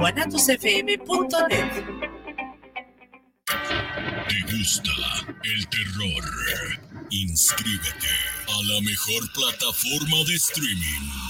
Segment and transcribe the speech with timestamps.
[0.00, 1.72] guanatosfm.net
[4.28, 4.92] ¿Te gusta
[5.44, 6.24] el terror?
[7.10, 8.08] Inscríbete
[8.48, 11.29] a la mejor plataforma de streaming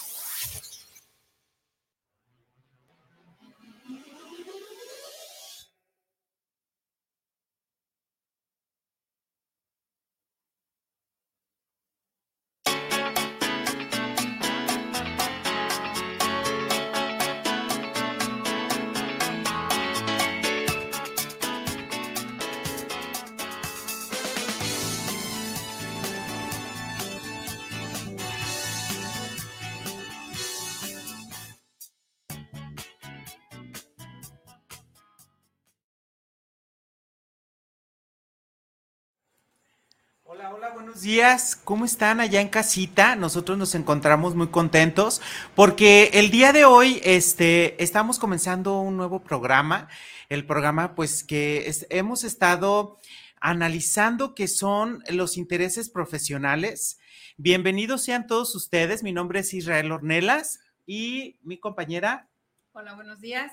[41.01, 41.55] buenos días.
[41.55, 43.15] ¿Cómo están allá en casita?
[43.15, 45.19] Nosotros nos encontramos muy contentos
[45.55, 49.89] porque el día de hoy este, estamos comenzando un nuevo programa.
[50.29, 52.99] El programa, pues, que hemos estado
[53.39, 56.99] analizando que son los intereses profesionales.
[57.35, 59.01] Bienvenidos sean todos ustedes.
[59.01, 62.29] Mi nombre es Israel Ornelas y mi compañera.
[62.73, 63.51] Hola, buenos días.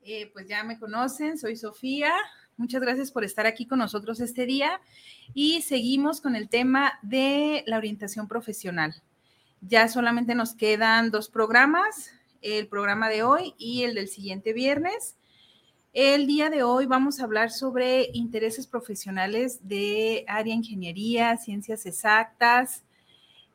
[0.00, 2.14] Eh, pues ya me conocen, soy Sofía.
[2.60, 4.82] Muchas gracias por estar aquí con nosotros este día
[5.32, 9.00] y seguimos con el tema de la orientación profesional.
[9.62, 12.12] Ya solamente nos quedan dos programas,
[12.42, 15.16] el programa de hoy y el del siguiente viernes.
[15.94, 22.84] El día de hoy vamos a hablar sobre intereses profesionales de área ingeniería, ciencias exactas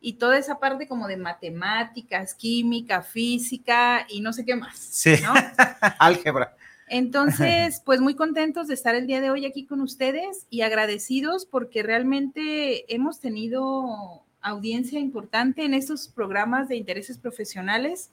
[0.01, 4.79] y toda esa parte como de matemáticas, química, física y no sé qué más.
[4.79, 5.31] Sí, ¿no?
[5.99, 6.54] álgebra.
[6.87, 11.45] Entonces, pues muy contentos de estar el día de hoy aquí con ustedes y agradecidos
[11.45, 18.11] porque realmente hemos tenido audiencia importante en estos programas de intereses profesionales.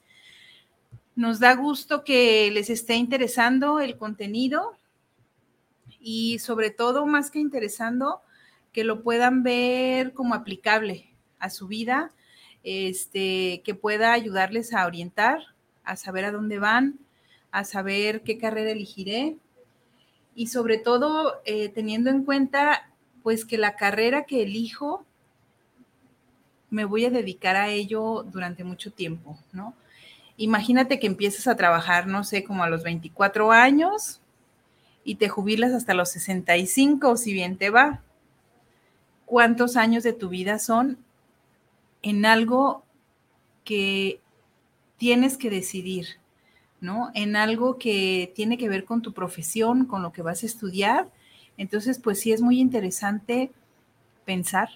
[1.15, 4.75] Nos da gusto que les esté interesando el contenido
[5.99, 8.21] y sobre todo, más que interesando,
[8.71, 12.11] que lo puedan ver como aplicable a su vida,
[12.63, 15.39] este, que pueda ayudarles a orientar,
[15.83, 16.97] a saber a dónde van,
[17.53, 19.37] a saber qué carrera elegiré
[20.35, 22.89] y sobre todo eh, teniendo en cuenta
[23.21, 25.05] pues que la carrera que elijo
[26.71, 29.75] me voy a dedicar a ello durante mucho tiempo, ¿no?
[30.35, 34.19] Imagínate que empiezas a trabajar, no sé, como a los 24 años
[35.03, 38.01] y te jubilas hasta los 65, si bien te va.
[39.27, 40.97] ¿Cuántos años de tu vida son
[42.01, 42.83] en algo
[43.63, 44.19] que
[44.97, 46.22] tienes que decidir?
[46.83, 47.11] ¿No?
[47.15, 51.09] En algo que tiene que ver con tu profesión, con lo que vas a estudiar.
[51.57, 53.51] Entonces, pues sí es muy interesante
[54.25, 54.69] pensar,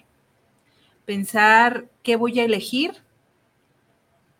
[1.05, 2.93] pensar qué voy a elegir,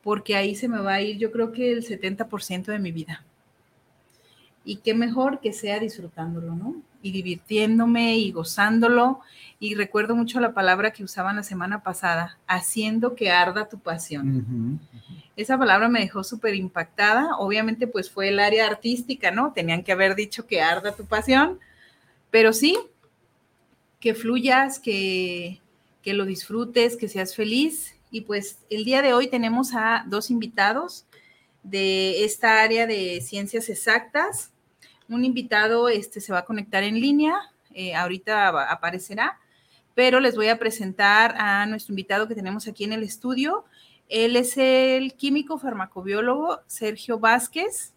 [0.02, 3.26] porque ahí se me va a ir yo creo que el 70% de mi vida.
[4.64, 6.82] Y qué mejor que sea disfrutándolo, ¿no?
[7.02, 9.22] Y divirtiéndome y gozándolo.
[9.60, 14.80] Y recuerdo mucho la palabra que usaban la semana pasada, haciendo que arda tu pasión.
[15.36, 17.38] Esa palabra me dejó súper impactada.
[17.38, 19.54] Obviamente, pues fue el área artística, ¿no?
[19.54, 21.60] Tenían que haber dicho que arda tu pasión,
[22.30, 22.78] Pero sí,
[24.00, 25.62] que fluyas, que,
[26.04, 27.96] que lo disfrutes, que seas feliz.
[28.12, 31.06] Y pues el día de hoy tenemos a dos invitados
[31.64, 34.52] de esta área de ciencias exactas.
[35.10, 37.36] Un invitado este, se va a conectar en línea,
[37.74, 39.40] eh, ahorita aparecerá,
[39.96, 43.66] pero les voy a presentar a nuestro invitado que tenemos aquí en el estudio.
[44.10, 47.94] Él es el químico farmacobiólogo Sergio Vázquez.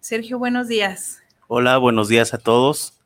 [0.00, 1.22] Sergio, buenos días.
[1.48, 3.00] Hola, buenos días a todos.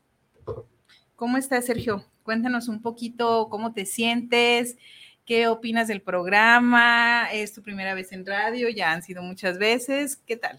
[1.16, 2.04] ¿Cómo estás, Sergio?
[2.22, 4.76] Cuéntanos un poquito cómo te sientes,
[5.26, 10.16] qué opinas del programa, es tu primera vez en radio, ya han sido muchas veces,
[10.26, 10.58] ¿qué tal?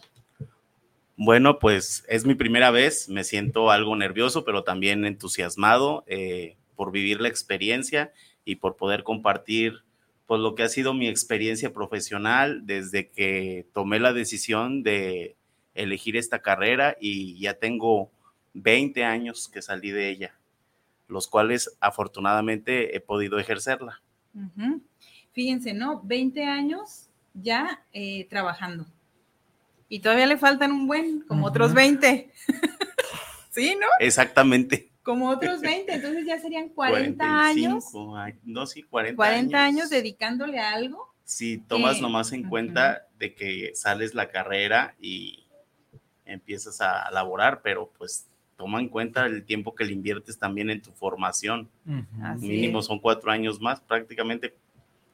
[1.23, 6.91] Bueno, pues es mi primera vez, me siento algo nervioso, pero también entusiasmado eh, por
[6.91, 8.11] vivir la experiencia
[8.43, 9.83] y por poder compartir
[10.25, 15.35] pues lo que ha sido mi experiencia profesional desde que tomé la decisión de
[15.75, 18.09] elegir esta carrera y ya tengo
[18.55, 20.39] 20 años que salí de ella,
[21.07, 24.01] los cuales afortunadamente he podido ejercerla.
[25.33, 26.01] Fíjense, ¿no?
[26.01, 28.87] 20 años ya eh, trabajando.
[29.91, 32.31] Y todavía le faltan un buen, como otros 20.
[33.49, 33.85] ¿Sí, no?
[33.99, 34.89] Exactamente.
[35.03, 37.83] Como otros 20, entonces ya serían 40 años.
[38.45, 39.89] No, sí, 40, 40 años.
[39.89, 41.13] dedicándole a algo.
[41.25, 45.43] Si tomas nomás en cuenta de que sales la carrera y
[46.23, 50.81] empiezas a laborar, pero pues toma en cuenta el tiempo que le inviertes también en
[50.81, 51.69] tu formación.
[52.37, 54.55] Mínimo son cuatro años más, prácticamente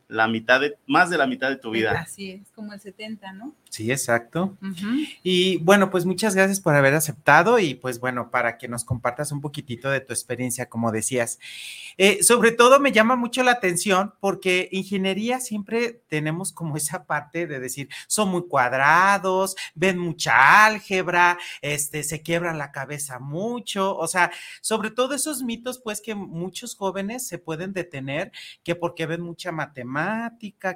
[0.07, 1.91] la mitad de, más de la mitad de tu vida.
[1.91, 3.53] Así es, como el 70, ¿no?
[3.69, 4.57] Sí, exacto.
[5.23, 9.31] Y bueno, pues muchas gracias por haber aceptado y pues bueno, para que nos compartas
[9.33, 11.37] un poquitito de tu experiencia, como decías.
[11.97, 17.45] Eh, sobre todo me llama mucho la atención porque ingeniería siempre tenemos como esa parte
[17.45, 24.07] de decir, son muy cuadrados, ven mucha álgebra, este, se quiebran la cabeza mucho, o
[24.07, 24.31] sea,
[24.61, 28.31] sobre todo esos mitos pues que muchos jóvenes se pueden detener,
[28.63, 29.96] que porque ven mucha matemática,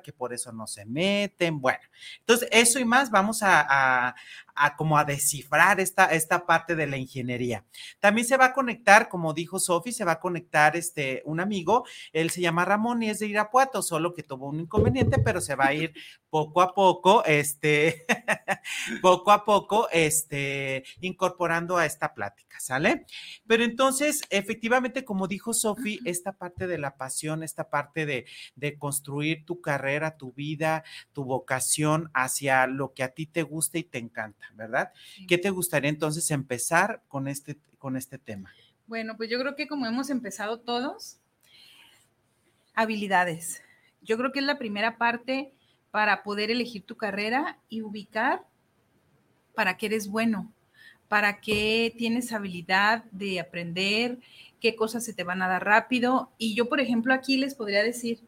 [0.03, 1.59] que por eso no se meten.
[1.59, 1.79] Bueno,
[2.19, 4.15] entonces eso y más vamos a,
[4.55, 7.65] a como a descifrar esta, esta parte de la ingeniería.
[7.99, 11.85] También se va a conectar, como dijo Sofi, se va a conectar este, un amigo,
[12.13, 15.55] él se llama Ramón y es de Irapuato, solo que tuvo un inconveniente, pero se
[15.55, 15.93] va a ir
[16.29, 18.05] poco a poco, este,
[19.01, 23.05] poco a poco, este, incorporando a esta plática, ¿sale?
[23.47, 28.25] Pero entonces, efectivamente, como dijo Sofi, esta parte de la pasión, esta parte de,
[28.55, 30.83] de construir tu carrera, tu vida,
[31.13, 34.41] tu vocación hacia lo que a ti te gusta y te encanta.
[34.55, 34.91] ¿verdad?
[35.27, 38.51] ¿Qué te gustaría entonces empezar con este, con este tema?
[38.87, 41.17] Bueno, pues yo creo que como hemos empezado todos,
[42.73, 43.61] habilidades.
[44.01, 45.53] Yo creo que es la primera parte
[45.91, 48.43] para poder elegir tu carrera y ubicar
[49.53, 50.51] para qué eres bueno,
[51.07, 54.19] para qué tienes habilidad de aprender,
[54.59, 56.31] qué cosas se te van a dar rápido.
[56.37, 58.19] Y yo, por ejemplo, aquí les podría decir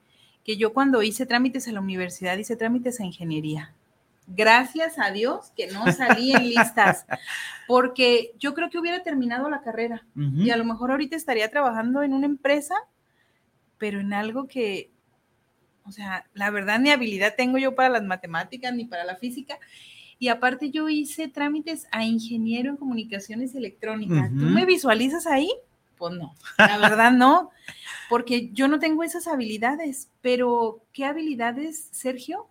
[0.43, 3.73] que yo cuando hice trámites a la universidad, hice trámites a ingeniería
[4.27, 7.05] gracias a Dios que no salí en listas,
[7.67, 12.03] porque yo creo que hubiera terminado la carrera y a lo mejor ahorita estaría trabajando
[12.03, 12.75] en una empresa,
[13.77, 14.91] pero en algo que,
[15.85, 19.59] o sea, la verdad ni habilidad tengo yo para las matemáticas ni para la física.
[20.19, 24.29] Y aparte yo hice trámites a ingeniero en comunicaciones electrónicas.
[24.29, 25.49] ¿Tú me visualizas ahí?
[25.97, 27.51] Pues no, la verdad no,
[28.09, 32.47] porque yo no tengo esas habilidades, pero ¿qué habilidades, Sergio?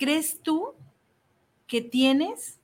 [0.00, 0.72] crees tú
[1.66, 2.58] que tienes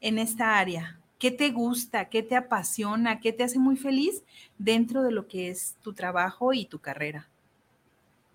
[0.00, 1.00] en esta área?
[1.22, 2.08] ¿Qué te gusta?
[2.08, 3.20] ¿Qué te apasiona?
[3.20, 4.24] ¿Qué te hace muy feliz
[4.58, 7.28] dentro de lo que es tu trabajo y tu carrera?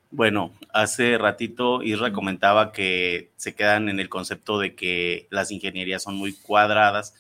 [0.10, 6.02] Bueno, hace ratito Isra comentaba que se quedan en el concepto de que las ingenierías
[6.02, 7.14] son muy cuadradas.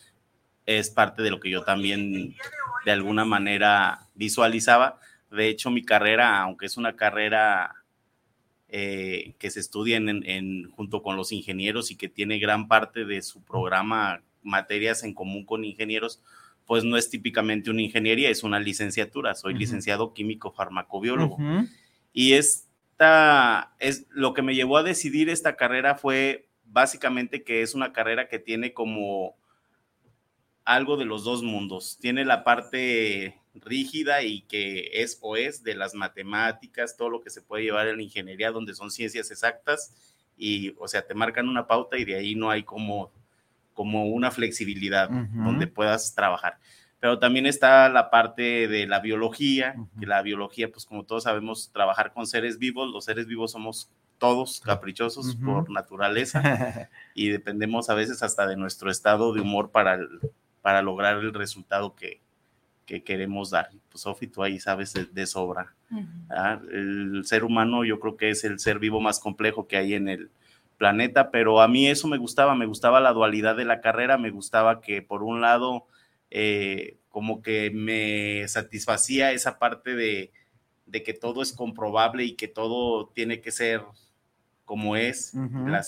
[0.65, 2.37] Es parte de lo que yo también
[2.85, 5.01] de alguna manera visualizaba.
[5.31, 7.75] De hecho, mi carrera, aunque es una carrera
[8.69, 13.21] eh, que se estudian en, junto con los ingenieros y que tiene gran parte de
[13.21, 16.21] su programa materias en común con ingenieros,
[16.65, 19.35] pues no es típicamente una ingeniería, es una licenciatura.
[19.35, 21.37] Soy licenciado químico farmacobiólogo.
[22.11, 27.73] Y esta es lo que me llevó a decidir esta carrera fue básicamente que es
[27.73, 29.35] una carrera que tiene como
[30.65, 31.97] algo de los dos mundos.
[32.01, 37.29] Tiene la parte rígida y que es o es de las matemáticas, todo lo que
[37.29, 39.93] se puede llevar en la ingeniería, donde son ciencias exactas
[40.37, 43.11] y, o sea, te marcan una pauta y de ahí no hay como,
[43.77, 46.57] como una flexibilidad donde puedas trabajar.
[46.99, 51.69] Pero también está la parte de la biología, que la biología, pues como todos sabemos,
[51.71, 57.93] trabajar con seres vivos, los seres vivos somos todos caprichosos por naturaleza y dependemos a
[57.93, 59.99] veces hasta de nuestro estado de humor para,
[60.63, 62.19] para lograr el resultado que,
[62.87, 63.69] que queremos dar.
[63.91, 65.75] Pues Sofi, tú ahí sabes de, sobra.
[66.71, 70.09] El ser humano yo creo que es el ser vivo más complejo que hay en
[70.09, 70.31] el
[70.77, 74.31] planeta, pero a mí eso me gustaba, me gustaba la dualidad de la carrera, me
[74.31, 75.85] gustaba que por un lado
[76.29, 80.31] eh, como que me satisfacía esa parte de,
[80.85, 83.81] de, que todo es comprobable y que todo tiene que ser
[84.65, 85.33] como es,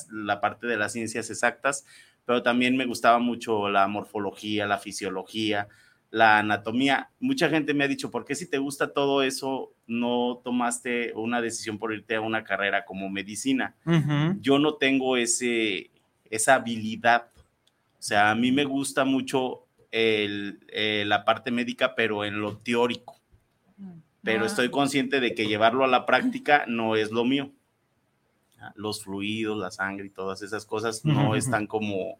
[0.09, 1.85] la parte de las ciencias exactas,
[2.25, 5.67] pero también me gustaba mucho la morfología, la fisiología,
[6.11, 7.09] la anatomía.
[7.19, 11.41] Mucha gente me ha dicho, ¿por qué si te gusta todo eso no tomaste una
[11.41, 13.75] decisión por irte a una carrera como medicina?
[14.41, 15.91] Yo no tengo ese,
[16.29, 17.27] esa habilidad.
[17.99, 22.57] O sea, a mí me gusta mucho el, eh, la parte médica, pero en lo
[22.57, 23.19] teórico.
[24.23, 24.47] Pero ah.
[24.47, 27.51] estoy consciente de que llevarlo a la práctica no es lo mío.
[28.75, 32.19] Los fluidos, la sangre y todas esas cosas no están como...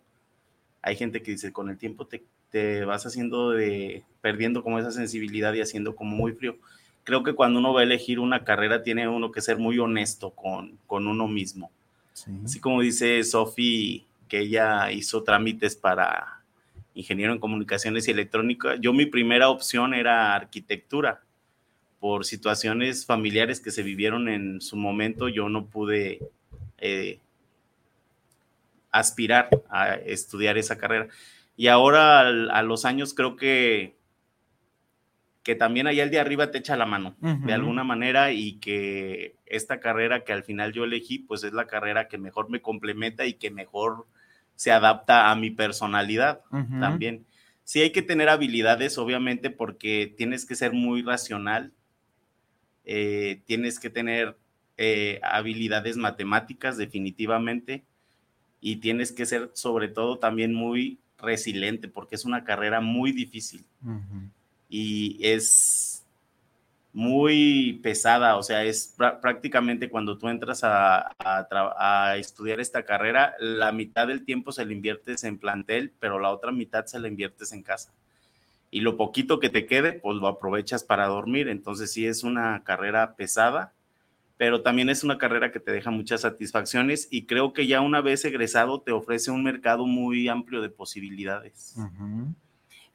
[0.81, 4.91] Hay gente que dice, con el tiempo te te vas haciendo de, perdiendo como esa
[4.91, 6.57] sensibilidad y haciendo como muy frío.
[7.03, 10.31] Creo que cuando uno va a elegir una carrera tiene uno que ser muy honesto
[10.31, 11.71] con, con uno mismo.
[12.43, 16.41] Así como dice Sofi, que ella hizo trámites para
[16.93, 21.21] ingeniero en comunicaciones y electrónica, yo mi primera opción era arquitectura.
[21.99, 26.19] Por situaciones familiares que se vivieron en su momento, yo no pude
[26.77, 27.19] eh,
[28.91, 31.07] aspirar a estudiar esa carrera.
[31.59, 33.97] Y ahora a los años creo que,
[35.43, 39.35] que también allá el de arriba te echa la mano de alguna manera y que
[39.45, 43.25] esta carrera que al final yo elegí, pues es la carrera que mejor me complementa
[43.25, 44.07] y que mejor
[44.55, 46.43] se adapta a mi personalidad
[46.79, 47.25] también.
[47.65, 51.73] Sí hay que tener habilidades, obviamente, porque tienes que ser muy racional,
[52.85, 54.37] eh, tienes que tener
[54.77, 57.83] eh, habilidades matemáticas definitivamente
[58.61, 63.65] y tienes que ser sobre todo también muy resiliente porque es una carrera muy difícil
[64.69, 66.05] y es
[66.91, 73.71] muy pesada, o sea, es prácticamente cuando tú entras a, a, estudiar esta carrera, la
[73.71, 77.51] mitad del tiempo se la inviertes en plantel, pero la otra mitad se la inviertes
[77.51, 77.93] en casa.
[78.71, 81.47] Y lo poquito que te quede, pues lo aprovechas para dormir.
[81.47, 83.73] Entonces sí es una carrera pesada,
[84.39, 87.99] pero también es una carrera que te deja muchas satisfacciones y creo que ya una
[87.99, 91.75] vez egresado te ofrece un mercado muy amplio de posibilidades.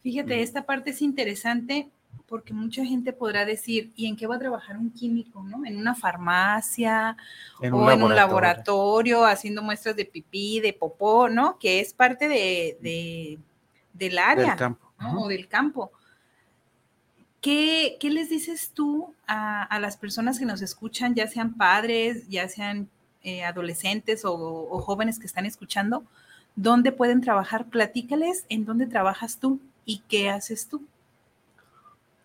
[0.03, 1.91] Fíjate, esta parte es interesante
[2.29, 5.43] porque mucha gente podrá decir, ¿y en qué va a trabajar un químico?
[5.43, 5.67] ¿no?
[5.67, 7.15] ¿En una farmacia
[7.61, 11.59] o en un laboratorio haciendo muestras de pipí, de popó, ¿no?
[11.59, 13.39] Que es parte de,
[13.93, 14.93] del área del campo.
[15.19, 15.93] o del campo.
[17.45, 22.89] ¿Qué, les dices tú a, las personas que nos escuchan, ya sean padres, ya sean
[23.23, 26.05] eh, adolescentes o, jóvenes que están escuchando?
[26.57, 27.67] ¿Dónde pueden trabajar?
[27.67, 30.87] Platícales en dónde trabajas tú y qué haces tú.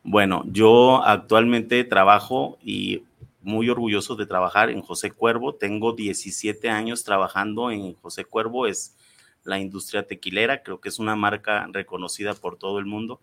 [0.04, 3.04] Bueno, yo actualmente trabajo y
[3.42, 5.54] muy orgulloso de trabajar en José Cuervo.
[5.54, 8.96] Tengo 17 años trabajando en José Cuervo, es
[9.44, 13.20] la industria tequilera, creo que es una marca reconocida por todo el mundo.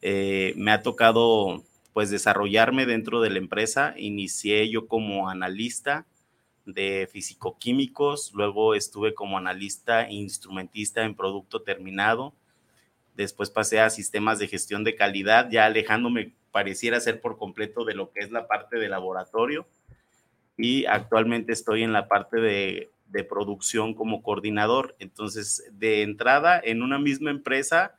[0.00, 3.94] Eh, me ha tocado pues desarrollarme dentro de la empresa.
[3.96, 6.06] Inicié yo como analista
[6.64, 12.34] de fisicoquímicos, luego estuve como analista e instrumentista en producto terminado,
[13.14, 17.94] después pasé a sistemas de gestión de calidad, ya alejándome pareciera ser por completo de
[17.94, 19.66] lo que es la parte de laboratorio
[20.58, 24.94] y actualmente estoy en la parte de, de producción como coordinador.
[24.98, 27.94] Entonces, de entrada, en una misma empresa,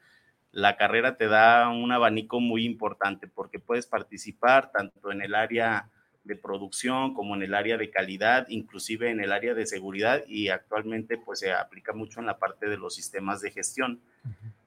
[0.51, 5.89] la carrera te da un abanico muy importante porque puedes participar tanto en el área
[6.24, 10.50] de producción como en el área de calidad, inclusive en el área de seguridad y
[10.50, 14.00] actualmente pues se aplica mucho en la parte de los sistemas de gestión,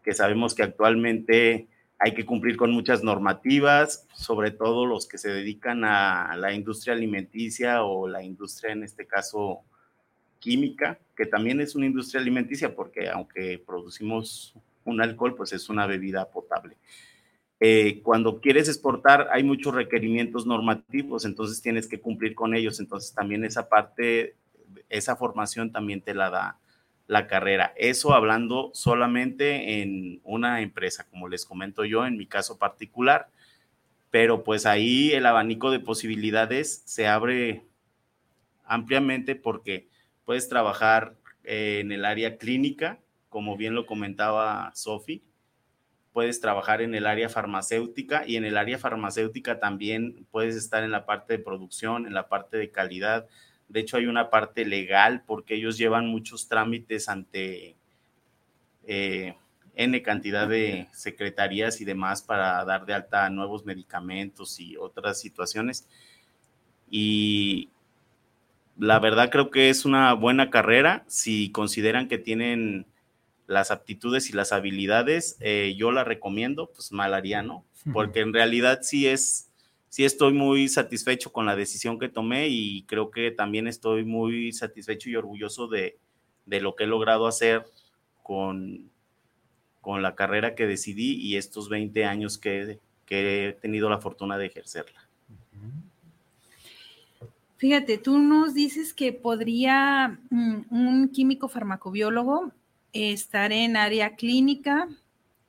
[0.02, 5.30] que sabemos que actualmente hay que cumplir con muchas normativas, sobre todo los que se
[5.30, 9.60] dedican a la industria alimenticia o la industria en este caso
[10.40, 15.86] química, que también es una industria alimenticia porque aunque producimos un alcohol, pues es una
[15.86, 16.76] bebida potable.
[17.60, 23.14] Eh, cuando quieres exportar hay muchos requerimientos normativos, entonces tienes que cumplir con ellos, entonces
[23.14, 24.34] también esa parte,
[24.88, 26.58] esa formación también te la da
[27.06, 27.72] la carrera.
[27.76, 33.28] Eso hablando solamente en una empresa, como les comento yo, en mi caso particular,
[34.10, 37.64] pero pues ahí el abanico de posibilidades se abre
[38.64, 39.88] ampliamente porque
[40.24, 42.98] puedes trabajar en el área clínica,
[43.32, 45.24] como bien lo comentaba Sofi,
[46.12, 50.90] puedes trabajar en el área farmacéutica y en el área farmacéutica también puedes estar en
[50.90, 53.26] la parte de producción, en la parte de calidad.
[53.68, 57.76] De hecho, hay una parte legal porque ellos llevan muchos trámites ante
[58.86, 59.34] eh,
[59.74, 65.88] N cantidad de secretarías y demás para dar de alta nuevos medicamentos y otras situaciones.
[66.90, 67.70] Y
[68.78, 72.86] la verdad creo que es una buena carrera si consideran que tienen
[73.52, 77.64] las aptitudes y las habilidades, eh, yo la recomiendo, pues mal haría, ¿no?
[77.92, 79.50] Porque en realidad sí es,
[79.88, 84.52] sí estoy muy satisfecho con la decisión que tomé y creo que también estoy muy
[84.52, 85.98] satisfecho y orgulloso de,
[86.46, 87.64] de lo que he logrado hacer
[88.22, 88.90] con,
[89.80, 94.38] con la carrera que decidí y estos 20 años que, que he tenido la fortuna
[94.38, 95.00] de ejercerla.
[97.58, 102.50] Fíjate, tú nos dices que podría mm, un químico farmacobiólogo
[102.92, 104.88] estar en área clínica,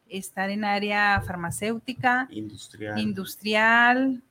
[0.07, 4.23] estar en área farmacéutica, industrial, industrial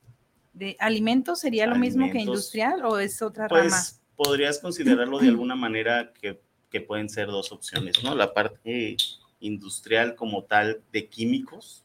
[0.52, 3.82] de alimentos sería lo mismo que industrial o es otra pues, rama.
[4.16, 6.40] Podrías considerarlo de alguna manera que,
[6.70, 8.14] que pueden ser dos opciones, ¿no?
[8.14, 8.96] La parte
[9.40, 11.84] industrial como tal de químicos,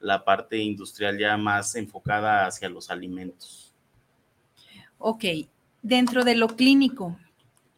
[0.00, 3.74] la parte industrial ya más enfocada hacia los alimentos.
[4.98, 5.24] Ok,
[5.82, 7.18] dentro de lo clínico,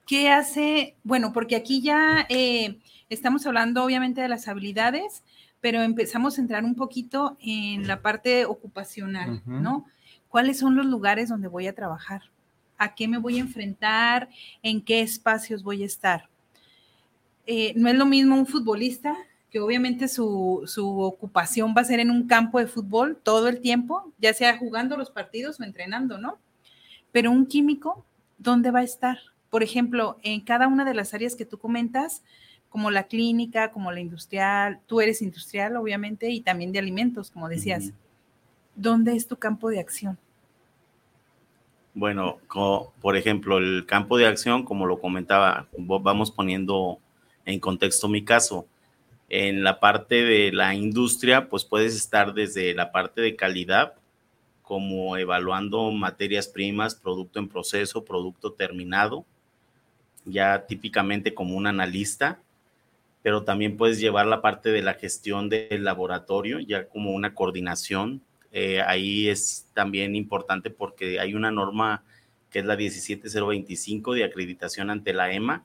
[0.07, 0.97] ¿qué hace?
[1.03, 2.79] Bueno, porque aquí ya eh,
[3.11, 5.25] estamos hablando obviamente de las habilidades,
[5.61, 9.85] pero empezamos a entrar un poquito en la parte ocupacional, ¿no?
[10.29, 12.23] ¿Cuáles son los lugares donde voy a trabajar?
[12.79, 14.29] ¿A qué me voy a enfrentar?
[14.63, 16.29] ¿En qué espacios voy a estar?
[17.47, 19.17] Eh, no es lo mismo un futbolista,
[19.51, 23.61] que obviamente su, su, ocupación va a ser en un campo de fútbol todo el
[23.61, 26.39] tiempo, ya sea jugando los partidos o entrenando, ¿no?
[27.13, 28.05] Pero un químico,
[28.39, 29.19] ¿dónde va a estar?
[29.51, 32.23] Por ejemplo, en cada una de las áreas que tú comentas,
[32.69, 37.49] como la clínica, como la industrial, tú eres industrial, obviamente, y también de alimentos, como
[37.49, 37.93] decías.
[38.75, 40.19] ¿Dónde es tu campo de acción?
[41.95, 42.39] Bueno,
[43.01, 46.99] por ejemplo, el campo de acción, como lo comentaba, vamos poniendo
[47.47, 48.67] en contexto mi caso.
[49.31, 53.95] En la parte de la industria, pues puedes estar desde la parte de calidad,
[54.61, 59.25] como evaluando materias primas, producto en proceso, producto terminado,
[60.27, 62.41] ya típicamente como un analista,
[63.23, 68.23] pero también puedes llevar la parte de la gestión del laboratorio, ya como una coordinación.
[68.53, 72.05] Eh, ahí es también importante porque hay una norma
[72.51, 75.65] que es la 17025 de acreditación ante la EMA.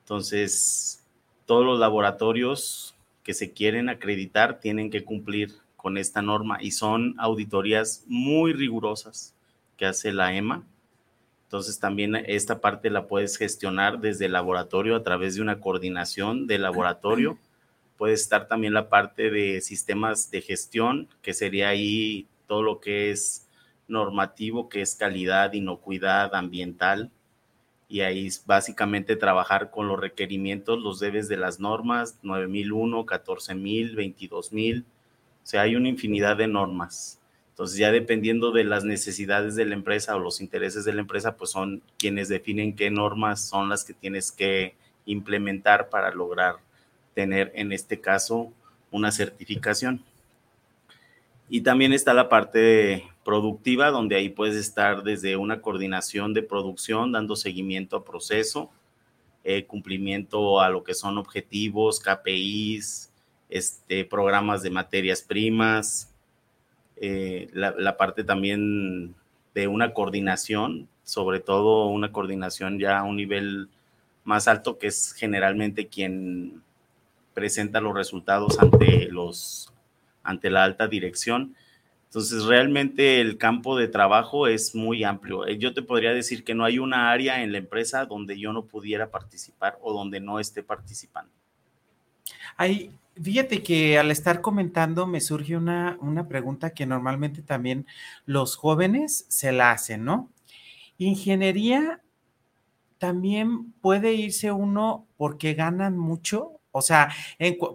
[0.00, 1.02] Entonces,
[1.46, 7.14] todos los laboratorios que se quieren acreditar tienen que cumplir con esta norma y son
[7.18, 9.34] auditorías muy rigurosas
[9.76, 10.64] que hace la EMA.
[11.52, 16.46] Entonces también esta parte la puedes gestionar desde el laboratorio a través de una coordinación
[16.46, 17.36] del laboratorio.
[17.98, 23.10] Puede estar también la parte de sistemas de gestión, que sería ahí todo lo que
[23.10, 23.50] es
[23.86, 27.10] normativo, que es calidad, inocuidad ambiental,
[27.86, 34.80] y ahí básicamente trabajar con los requerimientos, los debes de las normas 9001, 14000, 22000,
[34.80, 34.84] o
[35.42, 37.20] sea, hay una infinidad de normas.
[37.52, 41.36] Entonces, ya dependiendo de las necesidades de la empresa o los intereses de la empresa,
[41.36, 46.56] pues son quienes definen qué normas son las que tienes que implementar para lograr
[47.14, 48.50] tener, en este caso,
[48.90, 50.02] una certificación.
[51.50, 57.12] Y también está la parte productiva, donde ahí puedes estar desde una coordinación de producción,
[57.12, 58.70] dando seguimiento a proceso,
[59.44, 63.12] eh, cumplimiento a lo que son objetivos, KPIs,
[63.50, 66.11] este, programas de materias primas,
[67.02, 69.14] eh, la, la, parte también
[69.54, 73.68] de una coordinación, sobre todo una coordinación ya a un nivel
[74.24, 76.62] más alto, que es generalmente quien
[77.34, 79.72] presenta los resultados ante los
[80.22, 81.54] ante la alta dirección
[82.12, 85.46] entonces, realmente el campo de trabajo es muy amplio.
[85.46, 88.52] Eh, yo te podría decir que no hay una área en la empresa donde yo
[88.52, 91.32] no pudiera participar o donde no esté participando.
[92.58, 97.86] Hay, fíjate que al estar comentando me surge una, una pregunta que normalmente también
[98.26, 100.30] los jóvenes se la hacen, ¿no?
[100.98, 102.02] Ingeniería
[102.98, 107.10] también puede irse uno porque ganan mucho o sea,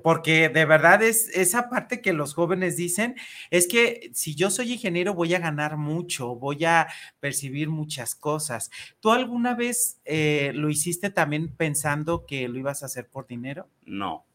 [0.04, 3.15] porque de verdad es esa parte que los jóvenes dicen,
[3.52, 6.88] es que si yo soy ingeniero voy a ganar mucho, voy a
[7.19, 8.71] percibir muchas cosas.
[9.00, 13.69] ¿Tú alguna vez eh, lo hiciste también pensando que lo ibas a hacer por dinero?
[13.86, 14.26] No,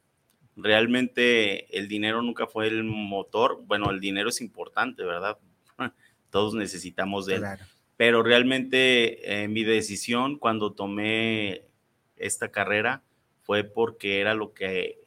[0.63, 3.63] realmente el dinero nunca fue el motor.
[3.67, 5.39] Bueno, el dinero es importante, ¿verdad?
[6.31, 7.45] Todos necesitamos de él.
[7.97, 11.63] Pero realmente eh, mi decisión cuando tomé
[12.17, 13.03] esta carrera,
[13.43, 15.01] fue porque era lo que,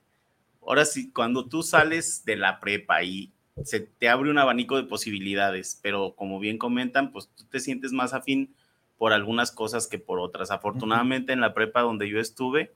[0.61, 3.31] ahora sí, cuando tú sales de la prepa y
[3.63, 7.93] se te abre un abanico de posibilidades, pero como bien comentan, pues tú te sientes
[7.93, 8.53] más afín
[8.97, 10.51] por algunas cosas que por otras.
[10.51, 12.73] Afortunadamente en la prepa donde yo estuve,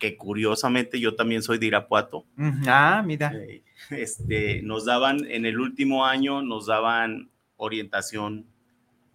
[0.00, 2.24] que curiosamente yo también soy de Irapuato.
[2.66, 3.32] Ah, mira.
[3.36, 8.46] Eh, este, nos daban, en el último año, nos daban orientación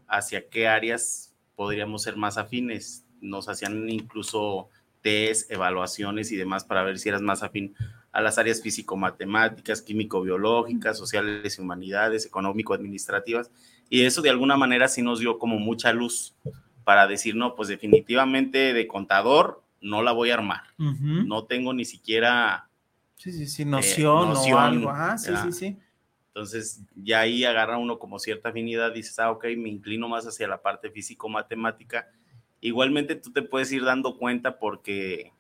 [0.08, 3.04] hacia qué áreas podríamos ser más afines.
[3.20, 4.70] Nos hacían incluso
[5.02, 7.76] test, evaluaciones y demás para ver si eras más afín
[8.12, 13.52] a las áreas físico-matemáticas, químico-biológicas, sociales y humanidades, económico-administrativas.
[13.90, 16.36] Y eso de alguna manera sí nos dio como mucha luz
[16.84, 20.64] para decir, no, pues definitivamente de contador no la voy a armar.
[20.78, 22.68] No tengo ni siquiera...
[23.16, 24.90] Sí, sí, sí, noción, eh, o algo.
[24.90, 25.80] Ah, sí, sí, sí.
[26.28, 30.48] Entonces, ya ahí agarra uno como cierta afinidad, dices, ah, ok, me inclino más hacia
[30.48, 32.12] la parte físico-matemática.
[32.60, 35.32] Igualmente tú te puedes ir dando cuenta porque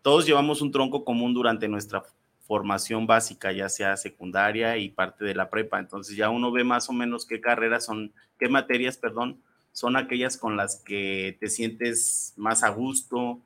[0.00, 2.02] todos llevamos un tronco común durante nuestra
[2.40, 5.78] formación básica, ya sea secundaria y parte de la prepa.
[5.78, 9.40] Entonces ya uno ve más o menos qué carreras son, qué materias, perdón,
[9.72, 13.40] son aquellas con las que te sientes más a gusto,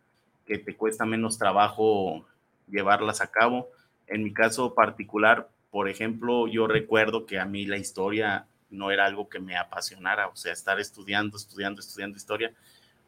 [0.46, 2.26] que te cuesta menos trabajo
[2.68, 3.68] llevarlas a cabo.
[4.06, 9.06] En mi caso particular, por ejemplo, yo recuerdo que a mí la historia no era
[9.06, 12.52] algo que me apasionara, o sea, estar estudiando, estudiando, estudiando historia,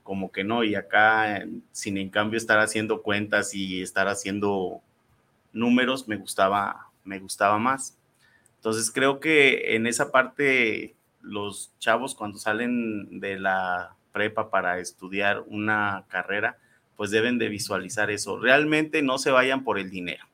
[0.03, 4.81] como que no, y acá, sin en cambio estar haciendo cuentas y estar haciendo
[5.53, 7.97] números, me gustaba, me gustaba más.
[8.57, 10.95] Entonces creo que en esa parte
[11.29, 16.59] los chavos cuando salen de la prepa para estudiar una carrera,
[16.97, 18.39] pues deben de visualizar eso.
[18.39, 20.25] Realmente no se vayan por el dinero.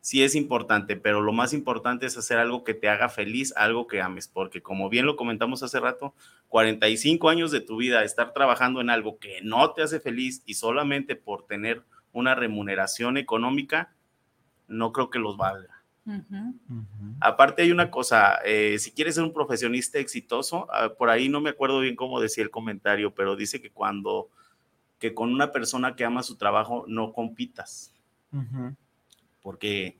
[0.00, 3.86] Sí es importante, pero lo más importante es hacer algo que te haga feliz, algo
[3.86, 6.14] que ames, porque como bien lo comentamos hace rato,
[6.48, 10.54] 45 años de tu vida estar trabajando en algo que no te hace feliz y
[10.54, 13.92] solamente por tener una remuneración económica,
[14.68, 15.75] no creo que los valga.
[17.20, 21.40] Aparte hay una cosa, eh, si quieres ser un profesionista exitoso, ah, por ahí no
[21.40, 24.28] me acuerdo bien cómo decía el comentario, pero dice que cuando,
[24.98, 27.92] que con una persona que ama su trabajo no compitas,
[29.42, 29.96] porque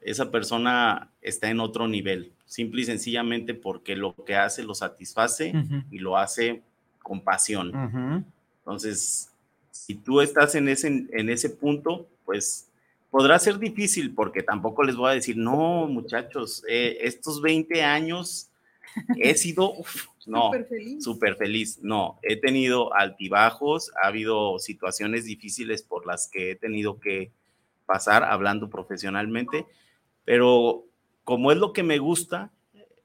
[0.00, 5.52] esa persona está en otro nivel, simple y sencillamente porque lo que hace lo satisface
[5.90, 6.62] y lo hace
[7.02, 8.24] con pasión.
[8.60, 9.30] Entonces,
[9.70, 12.69] si tú estás en ese, en ese punto, pues
[13.10, 18.50] podrá ser difícil porque tampoco les voy a decir, no, muchachos, eh, estos 20 años
[19.18, 19.74] he sido,
[20.26, 20.50] no,
[21.00, 21.78] súper feliz.
[21.82, 27.32] No, he tenido altibajos, ha habido situaciones difíciles por las que he tenido que
[27.86, 29.66] pasar hablando profesionalmente,
[30.24, 30.84] pero
[31.24, 32.52] como es lo que me gusta,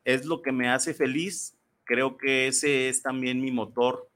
[0.04, 4.08] es lo que me hace feliz, creo que ese es también mi motor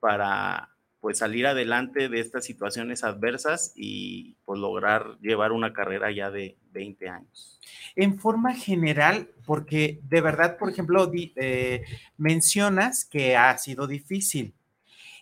[0.00, 0.69] para
[1.00, 6.58] pues salir adelante de estas situaciones adversas y pues lograr llevar una carrera ya de
[6.72, 7.58] 20 años.
[7.96, 11.84] En forma general, porque de verdad, por ejemplo, eh,
[12.18, 14.54] mencionas que ha sido difícil.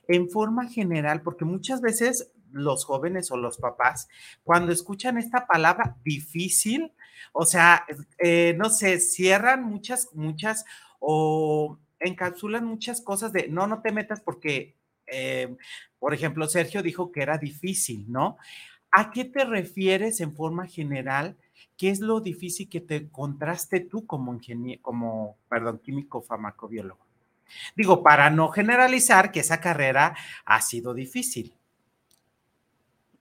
[0.08, 4.08] En forma general, porque muchas veces los jóvenes o los papás,
[4.42, 6.92] cuando escuchan esta palabra difícil,
[7.32, 7.84] o sea,
[8.18, 10.64] eh, no sé, cierran muchas, muchas
[10.98, 14.77] o encapsulan muchas cosas de no, no te metas porque
[15.10, 15.56] eh,
[15.98, 18.36] por ejemplo, Sergio dijo que era difícil, ¿no?
[18.90, 21.36] ¿A qué te refieres en forma general?
[21.76, 27.06] ¿Qué es lo difícil que te encontraste tú como ingeniero, como, perdón, químico farmacobiólogo?
[27.76, 31.52] Digo, para no generalizar que esa carrera ha sido difícil.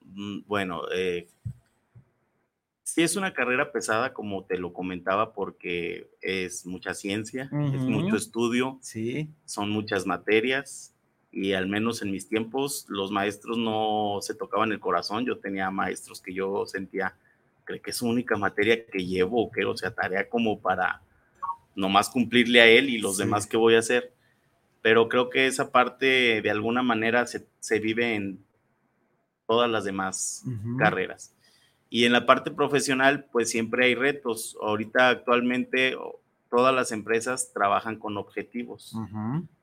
[0.02, 1.28] Mm, bueno, eh,
[2.82, 8.16] sí es una carrera pesada, como te lo comentaba, porque es mucha ciencia, es mucho
[8.16, 9.30] estudio, sí.
[9.44, 10.94] son muchas materias,
[11.30, 15.70] y al menos en mis tiempos los maestros no se tocaban el corazón, yo tenía
[15.70, 17.14] maestros que yo sentía,
[17.64, 21.02] creo que es única materia que llevo, que o sea, tarea como para
[21.74, 24.12] nomás cumplirle a él y los demás que voy a hacer,
[24.82, 28.44] pero creo que esa parte de alguna manera se, se vive en
[29.46, 30.44] todas las demás
[30.78, 31.34] carreras.
[31.90, 34.56] Y en la parte profesional, pues siempre hay retos.
[34.60, 35.96] Ahorita actualmente
[36.50, 38.94] todas las empresas trabajan con objetivos.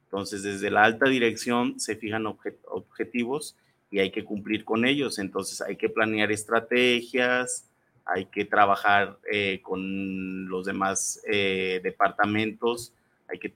[0.06, 3.56] Entonces, desde la alta dirección se fijan objetivos
[3.91, 5.20] y hay que cumplir con ellos.
[5.20, 7.70] Entonces, hay que planear estrategias,
[8.06, 12.94] hay que trabajar eh, con los demás eh, departamentos,
[13.28, 13.54] hay que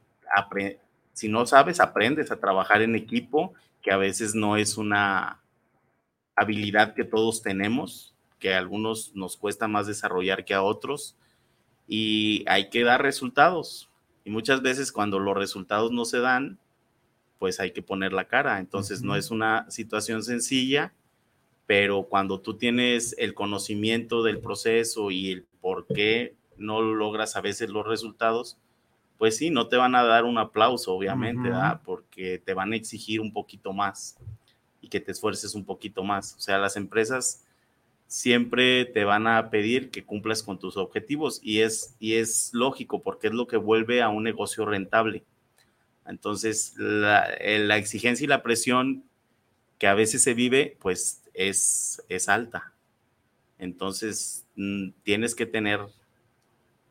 [1.13, 5.41] si no sabes, aprendes a trabajar en equipo, que a veces no es una
[6.35, 11.15] habilidad que todos tenemos, que a algunos nos cuesta más desarrollar que a otros,
[11.87, 13.88] y hay que dar resultados.
[14.29, 16.59] Y muchas veces cuando los resultados no se dan,
[17.39, 18.59] pues hay que poner la cara.
[18.59, 20.93] Entonces no es una situación sencilla,
[21.65, 27.41] pero cuando tú tienes el conocimiento del proceso y el por qué no logras a
[27.41, 28.59] veces los resultados,
[29.17, 31.49] pues sí, no te van a dar un aplauso, obviamente,
[31.83, 34.15] porque te van a exigir un poquito más.
[34.79, 36.35] y que te esfuerces un poquito más.
[36.35, 37.47] O sea, las empresas
[38.09, 43.03] siempre te van a pedir que cumplas con tus objetivos y es, y es lógico
[43.03, 45.23] porque es lo que vuelve a un negocio rentable.
[46.07, 49.03] Entonces, la, eh, la exigencia y la presión
[49.77, 52.73] que a veces se vive, pues es, es alta.
[53.59, 55.81] Entonces, mm, tienes que tener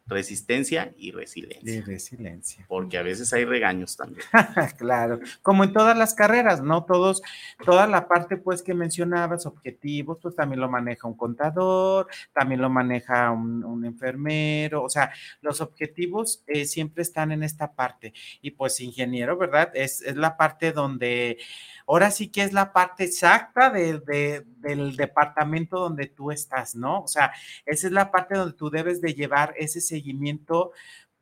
[0.08, 1.74] resistencia y resiliencia.
[1.74, 2.64] Y resiliencia.
[2.66, 4.24] Porque a veces hay regaños también.
[4.78, 6.84] claro, como en todas las carreras, ¿no?
[6.84, 7.22] Todos,
[7.64, 12.70] toda la parte pues que mencionabas, objetivos, pues también lo maneja un contador, también lo
[12.70, 18.14] maneja un, un enfermero, o sea, los objetivos eh, siempre están en esta parte.
[18.40, 19.70] Y pues ingeniero, ¿verdad?
[19.74, 21.38] Es, es la parte donde
[21.86, 27.02] ahora sí que es la parte exacta de, de, del departamento donde tú estás, ¿no?
[27.02, 27.32] O sea,
[27.64, 29.97] esa es la parte donde tú debes de llevar ese seguimiento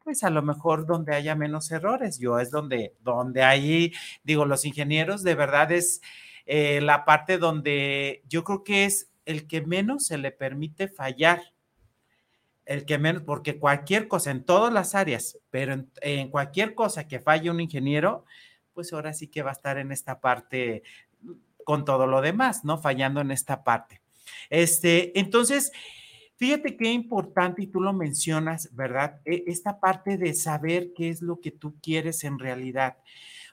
[0.02, 2.18] pues a lo mejor donde haya menos errores.
[2.18, 6.00] Yo es donde, donde ahí, digo, los ingenieros de verdad es
[6.46, 11.42] eh, la parte donde yo creo que es el que menos se le permite fallar.
[12.64, 17.06] El que menos, porque cualquier cosa en todas las áreas, pero en, en cualquier cosa
[17.06, 18.24] que falle un ingeniero,
[18.74, 20.82] pues ahora sí que va a estar en esta parte
[21.64, 22.78] con todo lo demás, ¿no?
[22.78, 24.00] Fallando en esta parte.
[24.50, 25.72] Este, entonces,
[26.37, 29.20] fíjate qué importante, y tú lo mencionas, ¿verdad?
[29.25, 32.96] E, esta parte de saber qué es lo que tú quieres en realidad.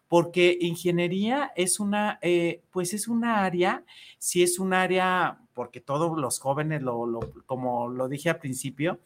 [0.08, 3.84] Porque ingeniería es una, eh, pues es una área,
[4.20, 9.00] si es un área, porque todos los jóvenes, lo, lo, como lo dije al principio,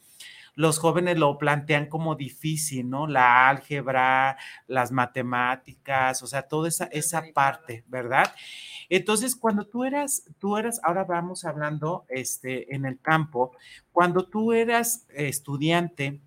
[0.57, 3.05] los jóvenes lo plantean como difícil, ¿no?
[3.05, 8.33] La álgebra, las matemáticas, o sea, toda esa, esa parte, ¿verdad?
[8.89, 13.55] Entonces, cuando tú eras, tú eras, ahora vamos hablando este, en el campo,
[13.91, 16.21] cuando tú eras estudiante,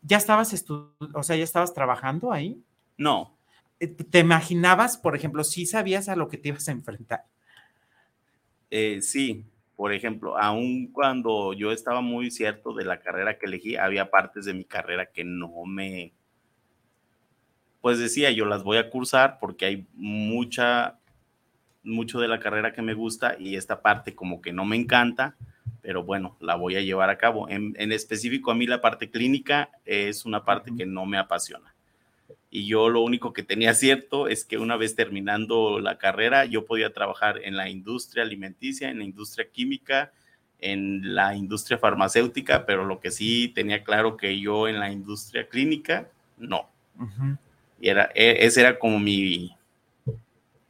[0.00, 2.58] ¿ya estabas, estu o sea, ya estabas trabajando ahí?
[2.96, 3.36] No.
[3.78, 7.26] ¿Te imaginabas, por ejemplo, si sabías a lo que te ibas a enfrentar?
[8.70, 9.44] Eh, sí,
[9.76, 14.46] por ejemplo, aun cuando yo estaba muy cierto de la carrera que elegí, había partes
[14.46, 16.14] de mi carrera que no me,
[17.82, 20.98] pues decía, yo las voy a cursar porque hay mucha,
[21.84, 25.36] mucho de la carrera que me gusta y esta parte como que no me encanta,
[25.82, 27.48] pero bueno, la voy a llevar a cabo.
[27.48, 31.75] En, en específico, a mí la parte clínica es una parte que no me apasiona
[32.50, 36.64] y yo lo único que tenía cierto es que una vez terminando la carrera yo
[36.64, 40.12] podía trabajar en la industria alimenticia, en la industria química,
[40.58, 45.48] en la industria farmacéutica, pero lo que sí tenía claro que yo en la industria
[45.48, 46.08] clínica,
[46.38, 46.68] no.
[46.98, 47.38] Uh -huh.
[47.80, 49.54] Y era, ese era como mi,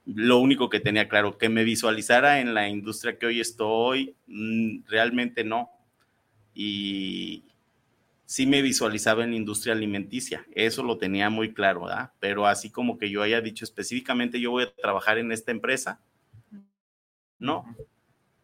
[0.06, 4.14] lo único que tenía claro, que me visualizara en la industria que hoy estoy,
[4.88, 5.70] realmente no.
[6.54, 7.42] Y,
[8.26, 12.10] sí me visualizaba en la industria alimenticia, eso lo tenía muy claro, ¿verdad?
[12.18, 16.00] Pero así como que yo haya dicho específicamente yo voy a trabajar en esta empresa,
[17.38, 17.64] no,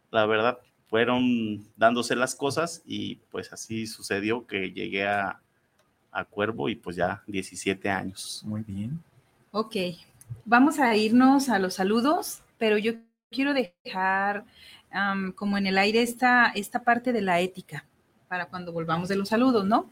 [0.09, 5.41] la verdad, fueron dándose las cosas y pues así sucedió que llegué a,
[6.11, 8.41] a Cuervo y pues ya 17 años.
[8.45, 9.03] Muy bien.
[9.51, 9.75] Ok,
[10.45, 12.93] vamos a irnos a los saludos, pero yo
[13.31, 14.45] quiero dejar
[14.93, 17.85] um, como en el aire esta, esta parte de la ética
[18.33, 19.87] para cuando volvamos de los saludos, ¿no?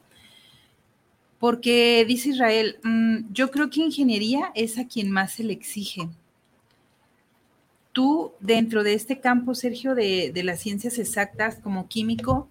[1.38, 6.10] Porque dice Israel, mmm, yo creo que ingeniería es a quien más se le exige.
[7.92, 12.48] Tú, dentro de este campo, Sergio, de, de las ciencias exactas como químico,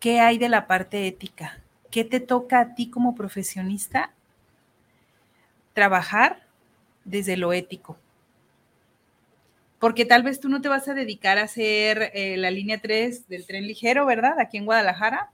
[0.00, 1.62] ¿qué hay de la parte ética?
[1.90, 4.14] ¿Qué te toca a ti como profesionista
[5.74, 6.46] trabajar
[7.04, 7.98] desde lo ético?
[9.84, 13.28] Porque tal vez tú no te vas a dedicar a hacer eh, la línea 3
[13.28, 14.40] del tren ligero, ¿verdad?
[14.40, 15.30] Aquí en Guadalajara,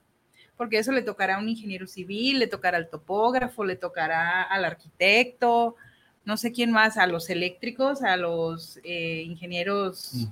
[0.57, 4.65] porque eso le tocará a un ingeniero civil, le tocará al topógrafo, le tocará al
[4.65, 5.77] arquitecto,
[6.25, 10.27] no sé quién más, a los eléctricos, a los eh, ingenieros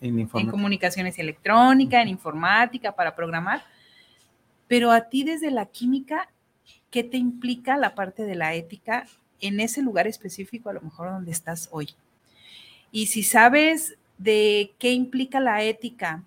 [0.00, 3.62] en, en, comunicaciones electrónica, en informática, para programar.
[4.66, 6.28] Pero a ti desde la química,
[6.90, 9.06] ¿qué te implica la parte de la ética
[9.40, 11.94] en ese lugar específico, a lo mejor donde estás hoy?
[12.92, 16.24] Y si sabes de qué implica la ética,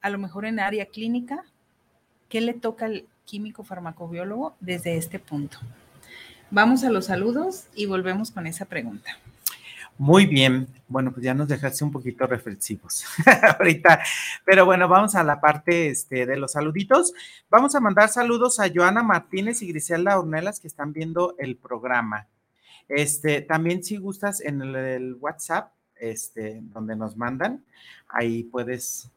[0.00, 1.44] a lo mejor en área clínica,
[2.28, 5.58] ¿qué le toca al químico farmacobiólogo desde este punto?
[6.50, 9.18] Vamos a los saludos y volvemos con esa pregunta.
[9.96, 13.04] Muy bien, bueno, pues ya nos dejaste un poquito reflexivos
[13.58, 14.02] ahorita,
[14.44, 17.12] pero bueno, vamos a la parte este, de los saluditos.
[17.48, 22.26] Vamos a mandar saludos a Joana Martínez y Griselda Ornelas que están viendo el programa.
[22.88, 27.64] Este, también si gustas en el, el, WhatsApp, este, donde nos mandan,
[28.08, 29.10] ahí puedes,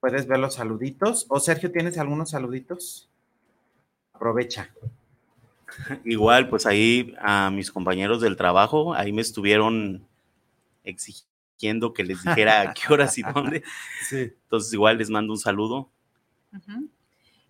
[0.00, 1.26] puedes ver los saluditos.
[1.28, 3.08] O Sergio, ¿tienes algunos saluditos?
[4.12, 4.70] Aprovecha.
[6.04, 10.06] Igual, pues ahí a mis compañeros del trabajo, ahí me estuvieron
[10.84, 13.62] exigiendo que les dijera a qué horas y dónde.
[14.08, 14.32] Sí.
[14.44, 15.90] Entonces, igual les mando un saludo.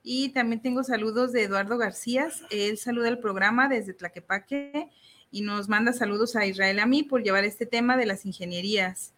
[0.09, 2.29] Y también tengo saludos de Eduardo García.
[2.51, 4.88] Él saluda el programa desde Tlaquepaque
[5.33, 9.14] y nos manda saludos a Israel a mí por llevar este tema de las ingenierías.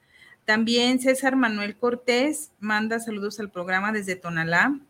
[0.46, 4.80] También César Manuel Cortés manda saludos al programa desde Tonalá.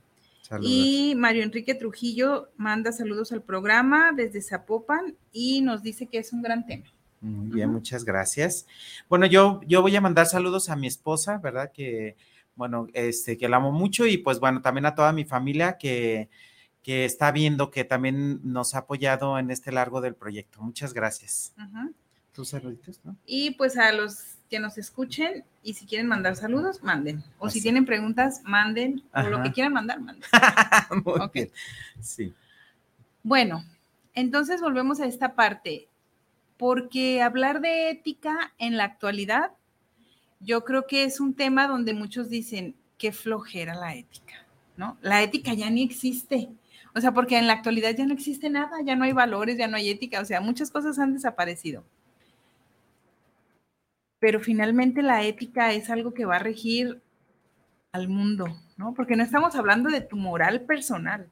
[0.43, 0.71] Saludos.
[0.73, 6.33] Y Mario Enrique Trujillo manda saludos al programa desde Zapopan y nos dice que es
[6.33, 6.87] un gran tema.
[7.21, 8.69] Muy bien, muchas gracias.
[9.09, 11.73] Bueno, yo, yo voy a mandar saludos a mi esposa, ¿verdad?
[11.73, 12.15] Que,
[12.59, 16.29] bueno, este, que la amo mucho y pues bueno, también a toda mi familia que,
[16.83, 20.61] que está viendo, que también nos ha apoyado en este largo del proyecto.
[20.61, 21.55] Muchas gracias.
[22.33, 23.17] Tus saluditos, ¿no?
[23.25, 27.23] Y pues a los que nos escuchen y si quieren mandar saludos, manden.
[27.39, 29.03] O si tienen preguntas, manden.
[29.15, 30.29] O lo que quieran mandar, manden.
[31.05, 31.33] Muy Ok.
[31.33, 31.51] bien.
[32.01, 32.35] Sí.
[33.23, 33.65] Bueno,
[34.15, 35.89] entonces volvemos a esta parte,
[36.57, 39.53] porque hablar de ética en la actualidad,
[40.41, 44.47] yo creo que es un tema donde muchos dicen, qué flojera la ética,
[44.77, 44.99] ¿no?
[45.01, 46.49] La ética ya ni existe.
[46.95, 49.69] O sea, porque en la actualidad ya no existe nada, ya no hay valores, ya
[49.69, 51.85] no hay ética, o sea, muchas cosas han desaparecido.
[54.19, 57.01] Pero finalmente la ética es algo que va a regir
[57.93, 58.47] al mundo,
[58.77, 58.95] ¿no?
[58.95, 61.29] Porque no estamos hablando de tu moral personal,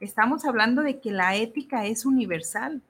[0.00, 2.80] estamos hablando de que la ética es universal.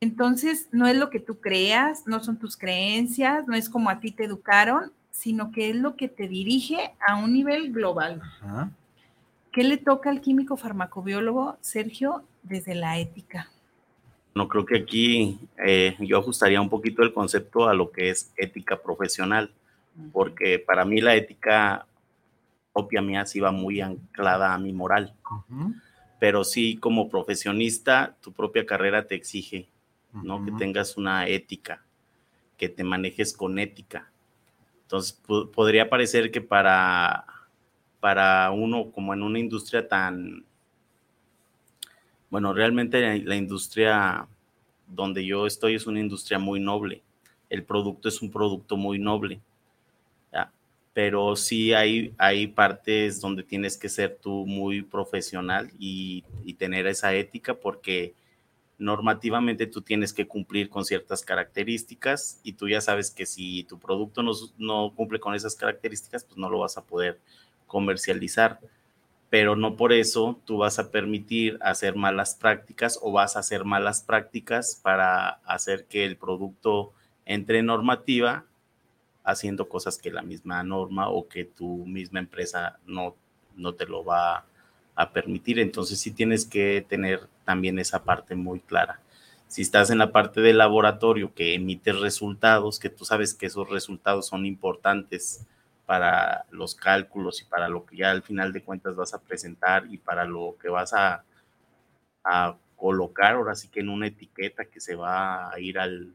[0.00, 4.00] Entonces, no es lo que tú creas, no son tus creencias, no es como a
[4.00, 8.22] ti te educaron, sino que es lo que te dirige a un nivel global.
[8.22, 8.70] Ajá.
[9.52, 13.50] ¿Qué le toca al químico farmacobiólogo, Sergio, desde la ética?
[14.34, 18.32] No creo que aquí eh, yo ajustaría un poquito el concepto a lo que es
[18.36, 19.52] ética profesional,
[20.12, 21.84] porque para mí la ética
[22.72, 25.14] propia mía sí va muy anclada a mi moral,
[26.20, 29.68] pero sí como profesionista tu propia carrera te exige,
[30.12, 30.44] ¿no?
[30.44, 31.84] Que tengas una ética,
[32.56, 34.10] que te manejes con ética.
[34.82, 37.24] Entonces po- podría parecer que para,
[38.00, 40.44] para uno como en una industria tan,
[42.30, 44.26] bueno, realmente la, la industria
[44.86, 47.02] donde yo estoy es una industria muy noble.
[47.48, 49.40] El producto es un producto muy noble.
[50.32, 50.52] ¿ya?
[50.92, 56.86] Pero sí hay, hay partes donde tienes que ser tú muy profesional y, y tener
[56.86, 58.14] esa ética porque
[58.80, 63.78] normativamente tú tienes que cumplir con ciertas características y tú ya sabes que si tu
[63.78, 64.22] producto
[64.58, 67.20] no, cumple con esas características, pues no lo vas a poder
[67.66, 68.58] comercializar.
[69.28, 73.64] Pero no por eso tú vas a permitir hacer malas prácticas o vas a hacer
[73.64, 76.92] malas prácticas para hacer que el producto
[77.26, 78.46] entre en normativa
[79.22, 83.14] haciendo cosas que la misma norma o que tu misma empresa no,
[83.54, 84.46] no te lo va
[85.00, 85.58] a permitir.
[85.58, 89.00] Entonces sí tienes que tener también esa parte muy clara.
[89.48, 93.68] Si estás en la parte del laboratorio que emites resultados, que tú sabes que esos
[93.68, 95.44] resultados son importantes
[95.86, 99.86] para los cálculos y para lo que ya al final de cuentas vas a presentar
[99.90, 101.24] y para lo que vas a,
[102.76, 106.14] colocar ahora sí que en una etiqueta que se va a ir al,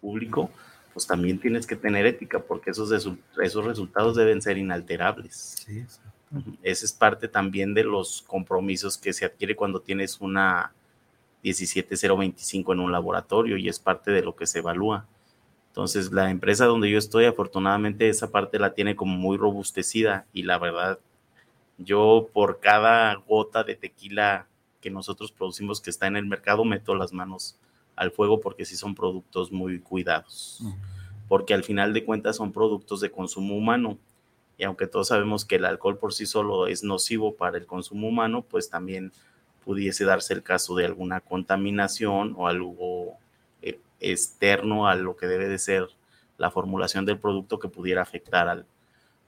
[0.00, 0.50] público,
[0.92, 5.54] pues también tienes que tener ética porque esos, esos resultados deben ser inalterables.
[5.64, 5.86] Sí,
[6.62, 10.72] Ese es parte también de los compromisos que se adquiere cuando tienes una
[11.42, 15.06] 17025 en un laboratorio y es parte de lo que se evalúa.
[15.68, 20.42] Entonces, la empresa donde yo estoy, afortunadamente, esa parte la tiene como muy robustecida y
[20.42, 20.98] la verdad,
[21.78, 24.46] yo por cada gota de tequila
[24.80, 27.56] que nosotros producimos que está en el mercado, meto las manos
[27.96, 30.62] al fuego porque sí son productos muy cuidados,
[31.28, 33.98] porque al final de cuentas son productos de consumo humano
[34.58, 38.08] y aunque todos sabemos que el alcohol por sí solo es nocivo para el consumo
[38.08, 39.12] humano, pues también
[39.64, 43.16] pudiese darse el caso de alguna contaminación o algo
[43.62, 45.88] eh, externo a lo que debe de ser
[46.38, 48.66] la formulación del producto que pudiera afectar al,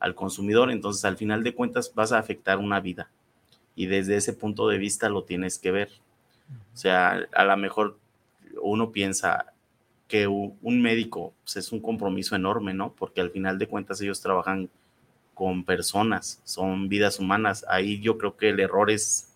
[0.01, 0.71] al consumidor.
[0.71, 3.11] Entonces, al final de cuentas, vas a afectar una vida
[3.77, 5.91] y desde ese punto de vista lo tienes que ver.
[6.73, 7.99] O sea, a lo mejor
[8.61, 9.53] uno piensa
[10.09, 12.93] que un médico pues, es un compromiso enorme, ¿no?
[12.93, 14.69] Porque al final de cuentas ellos trabajan
[15.35, 17.65] con personas, son vidas humanas.
[17.69, 19.31] Ahí yo creo que el error es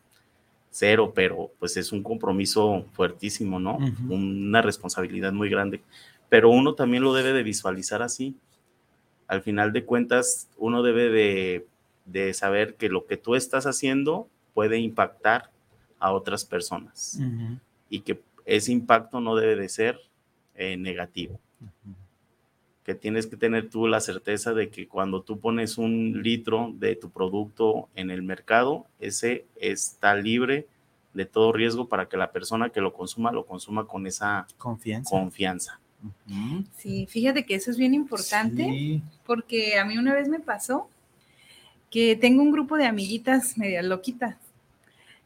[0.70, 3.78] cero, pero pues es un compromiso fuertísimo, ¿no?
[4.08, 5.82] Una responsabilidad muy grande.
[6.28, 8.36] Pero uno también lo debe de visualizar así.
[9.26, 11.66] Al final de cuentas, uno debe de,
[12.04, 15.50] de saber que lo que tú estás haciendo puede impactar
[15.98, 17.18] a otras personas
[17.88, 19.98] y que ese impacto no debe de ser
[20.54, 21.38] eh, negativo.
[22.88, 26.96] Que tienes que tener tú la certeza de que cuando tú pones un litro de
[26.96, 30.66] tu producto en el mercado, ese está libre
[31.12, 35.10] de todo riesgo para que la persona que lo consuma lo consuma con esa confianza.
[35.10, 35.78] confianza.
[36.78, 39.02] Sí, fíjate que eso es bien importante Sí.
[39.26, 40.88] porque a mí una vez me pasó
[41.90, 44.36] que tengo un grupo de amiguitas media loquitas.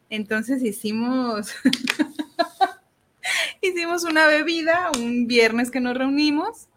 [0.09, 1.53] Entonces hicimos
[3.61, 6.67] hicimos una bebida un viernes que nos reunimos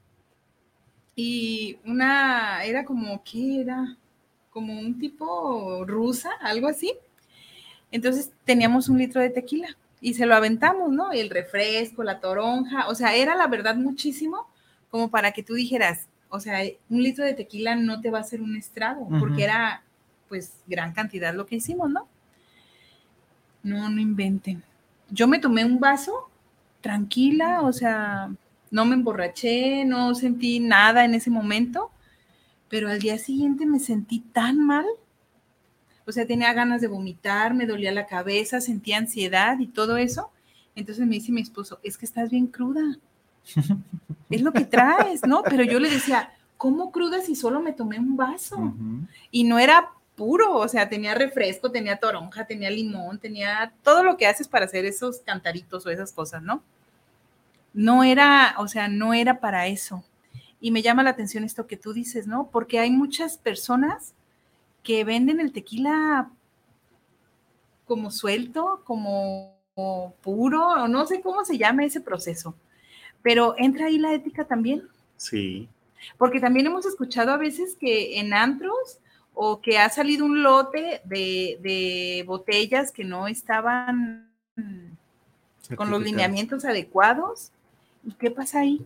[1.16, 3.96] y una era como ¿qué era?
[4.50, 6.92] Como un tipo rusa, algo así.
[7.90, 9.68] Entonces teníamos un litro de tequila
[10.00, 11.12] y se lo aventamos, ¿no?
[11.12, 14.46] El refresco, la toronja, o sea, era la verdad muchísimo
[14.90, 16.60] como para que tú dijeras, o sea,
[16.90, 19.82] un litro de tequila no te va a hacer un estrago, porque era
[20.28, 22.06] pues gran cantidad lo que hicimos, ¿no?
[23.62, 24.62] No, no inventen.
[25.10, 26.30] Yo me tomé un vaso
[26.80, 28.30] tranquila, o sea,
[28.76, 31.90] no me emborraché, no sentí nada en ese momento,
[32.68, 34.84] pero al día siguiente me sentí tan mal.
[36.04, 40.30] O sea, tenía ganas de vomitar, me dolía la cabeza, sentía ansiedad y todo eso.
[40.74, 42.82] Entonces me dice mi esposo, es que estás bien cruda.
[44.28, 45.44] Es lo que traes, ¿no?
[45.44, 48.74] Pero yo le decía, ¿cómo cruda si solo me tomé un vaso?
[49.30, 54.16] Y no era puro, o sea, tenía refresco, tenía toronja, tenía limón, tenía todo lo
[54.16, 56.60] que haces para hacer esos cantaritos o esas cosas, ¿no?
[57.76, 60.02] No era, o sea, no era para eso.
[60.60, 62.48] Y me llama la atención esto que tú dices, ¿no?
[62.50, 64.14] Porque hay muchas personas
[64.82, 66.30] que venden el tequila
[67.84, 69.54] como suelto, como
[70.22, 72.54] puro, o no sé cómo se llama ese proceso.
[73.22, 75.68] Pero entra ahí la ética también, Sí,
[76.18, 78.98] porque también hemos escuchado a veces que en antros
[79.34, 84.30] o que ha salido un lote de, de botellas que no estaban
[85.74, 87.52] con los lineamientos adecuados.
[88.07, 88.80] ¿Y qué pasa ahí?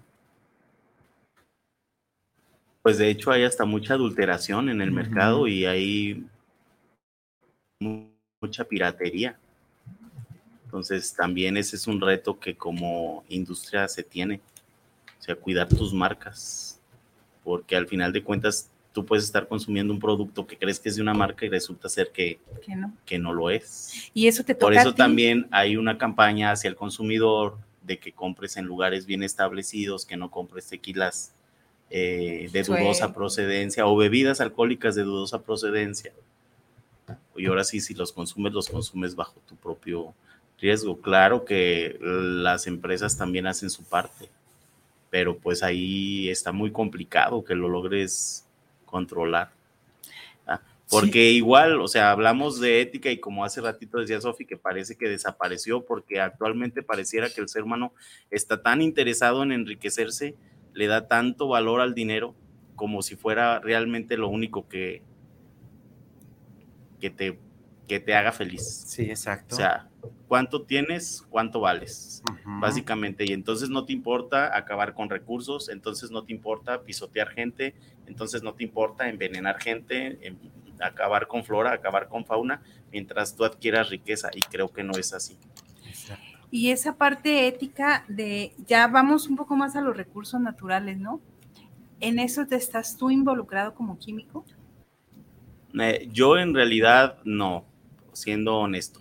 [2.82, 6.24] pues de hecho hay hasta mucha adulteración en el mercado y hay
[7.78, 8.08] mu-
[8.40, 9.38] mucha piratería.
[10.64, 14.40] Entonces también ese es un reto que como industria se tiene,
[15.18, 16.80] o sea, cuidar tus marcas,
[17.44, 20.96] porque al final de cuentas tú puedes estar consumiendo un producto que crees que es
[20.96, 22.94] de una marca y resulta ser que, Que no.
[23.04, 24.10] que no lo es.
[24.14, 24.96] Y eso te toca Por a eso ti.
[24.96, 27.58] también hay una campaña hacia el consumidor
[27.90, 31.32] de que compres en lugares bien establecidos, que no compres tequilas
[31.90, 36.12] eh, de dudosa procedencia o bebidas alcohólicas de dudosa procedencia.
[37.34, 40.14] Y ahora sí, si los consumes, los consumes bajo tu propio
[40.60, 41.00] riesgo.
[41.00, 44.28] Claro que las empresas también hacen su parte,
[45.10, 48.46] pero pues ahí está muy complicado que lo logres
[48.86, 49.50] controlar.
[50.90, 54.96] Porque igual, o sea, hablamos de ética y como hace ratito decía Sofi, que parece
[54.96, 57.94] que desapareció porque actualmente pareciera que el ser humano
[58.30, 60.34] está tan interesado en enriquecerse,
[60.74, 62.34] le da tanto valor al dinero
[62.74, 65.02] como si fuera realmente lo único que,
[66.98, 67.38] que, te,
[67.86, 68.84] que te haga feliz.
[68.86, 69.54] Sí, exacto.
[69.54, 69.88] O sea,
[70.26, 71.24] ¿cuánto tienes?
[71.28, 72.22] ¿Cuánto vales?
[72.44, 77.74] Básicamente, y entonces no te importa acabar con recursos, entonces no te importa pisotear gente,
[78.06, 80.36] entonces no te importa envenenar gente, em-
[80.80, 85.12] acabar con flora, acabar con fauna, mientras tú adquieras riqueza, y creo que no es
[85.12, 85.38] así.
[86.50, 91.20] Y esa parte ética de, ya vamos un poco más a los recursos naturales, ¿no?
[92.00, 94.44] ¿En eso te estás tú involucrado como químico?
[95.78, 97.64] Eh, yo en realidad no,
[98.12, 99.00] siendo honesto.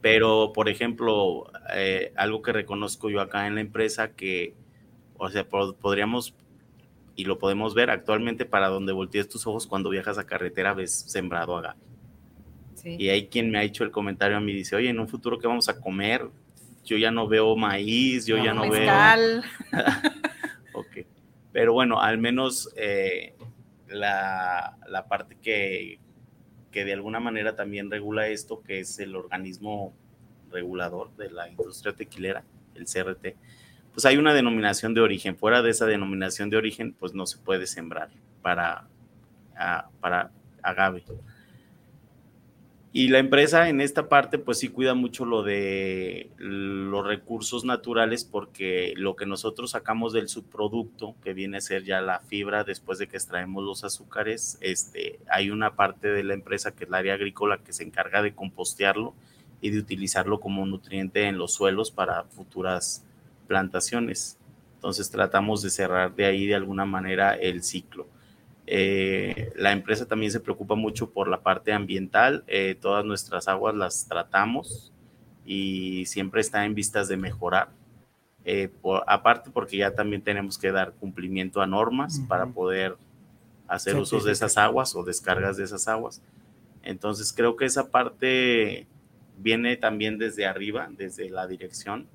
[0.00, 4.54] Pero, por ejemplo, eh, algo que reconozco yo acá en la empresa que,
[5.16, 6.34] o sea, po- podríamos,
[7.16, 10.92] y lo podemos ver actualmente para donde voltees tus ojos cuando viajas a carretera, ves
[10.92, 11.78] sembrado agave.
[12.84, 15.38] Y hay quien me ha hecho el comentario a mí, dice, oye, en un futuro,
[15.38, 16.26] ¿qué vamos a comer?
[16.84, 18.72] Yo ya no veo maíz, yo ya no veo...
[18.72, 19.44] Mezcal.
[20.72, 21.04] Ok.
[21.52, 23.34] Pero bueno, al menos eh,
[23.88, 25.98] la, la parte que,
[26.70, 29.92] que de alguna manera también regula esto, que es el organismo
[30.50, 32.44] regulador de la industria tequilera,
[32.74, 33.36] el CRT,
[33.92, 35.36] pues hay una denominación de origen.
[35.36, 38.10] Fuera de esa denominación de origen, pues no se puede sembrar
[38.42, 38.86] para,
[39.56, 40.30] ah, para
[40.62, 41.04] agave.
[42.92, 48.24] Y la empresa en esta parte, pues sí cuida mucho lo de los recursos naturales,
[48.24, 52.98] porque lo que nosotros sacamos del subproducto, que viene a ser ya la fibra después
[52.98, 56.94] de que extraemos los azúcares, este, hay una parte de la empresa que es el
[56.94, 59.14] área agrícola que se encarga de compostearlo
[59.60, 63.04] y de utilizarlo como nutriente en los suelos para futuras
[63.50, 64.38] plantaciones.
[64.76, 68.06] Entonces tratamos de cerrar de ahí de alguna manera el ciclo.
[68.66, 72.44] Eh, la empresa también se preocupa mucho por la parte ambiental.
[72.46, 74.92] eh, todas nuestras aguas las tratamos
[75.44, 77.68] y siempre está en vistas de mejorar.
[78.44, 82.96] Eh, por- aparte porque ya también tenemos que dar cumplimiento a normas para poder
[83.66, 86.22] hacer usos de esas aguas o descargas de esas aguas.
[86.82, 88.86] Entonces creo que esa parte
[89.36, 92.06] viene también desde arriba, desde la dirección.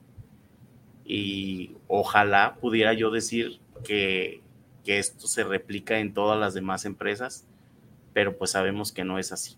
[1.05, 4.41] Y ojalá pudiera yo decir que,
[4.83, 7.45] que esto se replica en todas las demás empresas,
[8.13, 9.57] pero pues sabemos que no es así.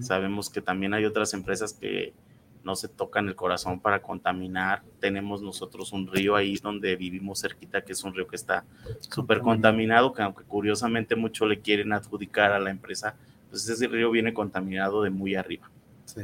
[0.00, 2.12] Sabemos que también hay otras empresas que
[2.64, 4.82] no se tocan el corazón para contaminar.
[4.98, 8.64] Tenemos nosotros un río ahí donde vivimos cerquita, que es un río que está
[9.00, 13.14] súper contaminado, que aunque curiosamente mucho le quieren adjudicar a la empresa,
[13.48, 15.70] pues ese río viene contaminado de muy arriba.
[16.04, 16.22] Sí.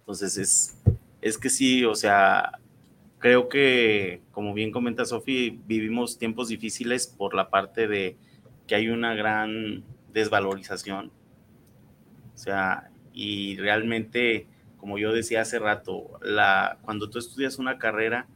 [0.00, 0.78] Entonces es,
[1.20, 2.58] es que sí, o sea,
[3.24, 8.18] creo que, como bien comenta Sofi, vivimos tiempos difíciles por la parte de
[8.66, 11.10] que hay una gran desvalorización.
[12.34, 14.46] O sea, y realmente,
[14.76, 18.26] como yo decía hace rato, la, cuando tú estudias una carrera,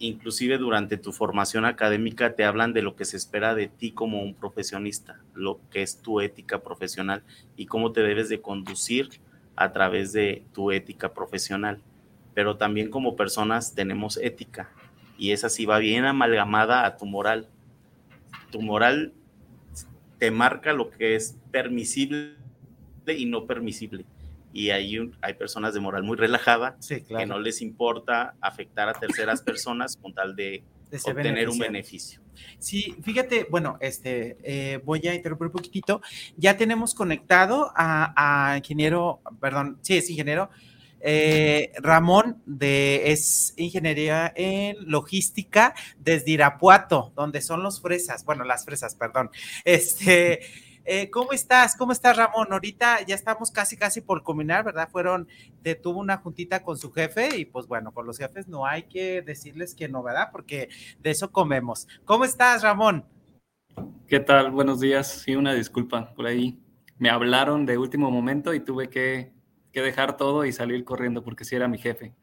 [0.00, 4.22] inclusive durante tu formación académica te hablan de lo que se espera de ti como
[4.22, 7.22] un profesionista, lo que es tu ética profesional
[7.56, 9.20] y cómo te debes de conducir
[9.54, 11.80] a través de tu ética profesional.
[12.34, 14.70] Pero también como personas tenemos ética
[15.16, 17.48] y esa sí va bien amalgamada a tu moral.
[18.50, 19.12] Tu moral
[20.18, 22.34] te marca lo que es permisible
[23.06, 24.04] y no permisible.
[24.52, 29.42] Y hay, hay personas de moral muy relajada que no les importa afectar a terceras
[29.42, 30.62] personas con tal de,
[31.04, 32.20] obtener un beneficio.
[32.58, 36.00] Sí, fíjate, bueno, este, eh, voy a interrumpir un poquitito.
[36.36, 40.50] Ya tenemos conectado a, ingeniero, perdón, sí, es ingeniero,
[41.06, 48.64] eh, Ramón, de, es ingeniería en logística desde Irapuato, donde son los fresas, bueno, las
[48.64, 49.28] fresas, perdón.
[49.66, 50.40] Este,
[50.86, 51.76] eh, ¿Cómo estás?
[51.76, 52.48] ¿Cómo estás, Ramón?
[52.50, 54.88] Ahorita ya estamos casi, casi por combinar, ¿verdad?
[54.90, 55.28] Fueron,
[55.62, 58.84] te tuvo una juntita con su jefe y pues bueno, con los jefes no hay
[58.84, 60.30] que decirles que no, ¿verdad?
[60.32, 61.86] Porque de eso comemos.
[62.06, 63.04] ¿Cómo estás, Ramón?
[64.08, 64.50] ¿Qué tal?
[64.52, 65.22] Buenos días.
[65.22, 66.58] Sí, una disculpa por ahí.
[66.96, 69.34] Me hablaron de último momento y tuve que,
[69.74, 72.14] que dejar todo y salir corriendo porque sí era mi jefe.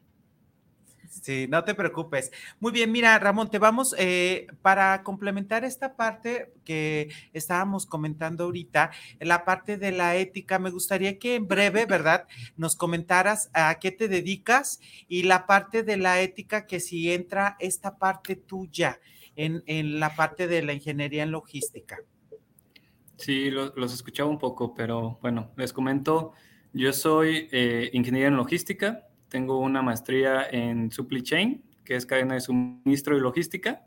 [1.22, 2.32] Sí, no te preocupes.
[2.58, 8.90] Muy bien, mira, Ramón, te vamos eh, para complementar esta parte que estábamos comentando ahorita,
[9.20, 10.58] la parte de la ética.
[10.58, 12.26] Me gustaría que en breve, ¿verdad?,
[12.56, 17.56] nos comentaras a qué te dedicas y la parte de la ética, que si entra
[17.60, 18.98] esta parte tuya
[19.36, 21.98] en, la parte de la ingeniería en logística.
[23.16, 26.32] Sí, los escuchaba un poco, pero bueno, les comento,
[26.72, 32.34] yo soy eh, ingeniero en logística, tengo una maestría en supply chain, que es cadena
[32.34, 33.84] de suministro y logística.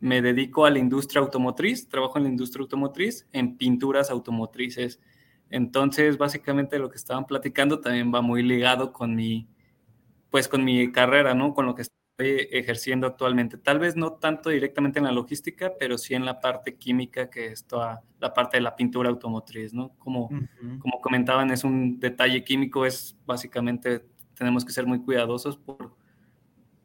[0.00, 5.00] Me dedico a la industria automotriz, trabajo en la industria automotriz, en pinturas automotrices.
[5.50, 9.48] Entonces, básicamente lo que estaban platicando también va muy ligado con mi,
[10.30, 11.54] pues con mi carrera, ¿no?
[11.54, 11.82] Con lo que
[12.18, 13.58] ejerciendo actualmente.
[13.58, 17.46] Tal vez no tanto directamente en la logística, pero sí en la parte química, que
[17.46, 19.90] es toda la parte de la pintura automotriz, ¿no?
[19.98, 20.28] Como,
[20.78, 24.04] como comentaban, es un detalle químico, es básicamente
[24.34, 25.96] tenemos que ser muy cuidadosos por,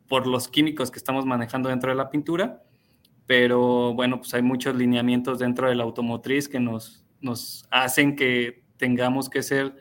[0.07, 2.63] por los químicos que estamos manejando dentro de la pintura,
[3.25, 8.63] pero bueno, pues hay muchos lineamientos dentro de la automotriz que nos, nos hacen que
[8.77, 9.75] tengamos que ser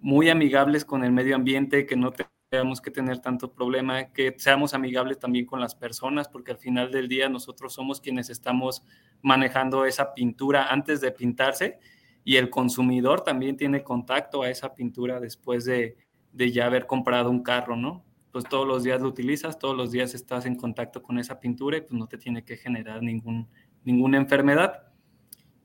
[0.00, 2.12] muy amigables con el medio ambiente, que no
[2.50, 6.90] tengamos que tener tanto problema, que seamos amigables también con las personas, porque al final
[6.90, 8.82] del día nosotros somos quienes estamos
[9.22, 11.78] manejando esa pintura antes de pintarse
[12.24, 15.96] y el consumidor también tiene contacto a esa pintura después de,
[16.32, 18.04] de ya haber comprado un carro, ¿no?
[18.32, 21.78] Pues todos los días lo utilizas, todos los días estás en contacto con esa pintura
[21.78, 23.48] y pues no te tiene que generar ningún,
[23.84, 24.90] ninguna enfermedad.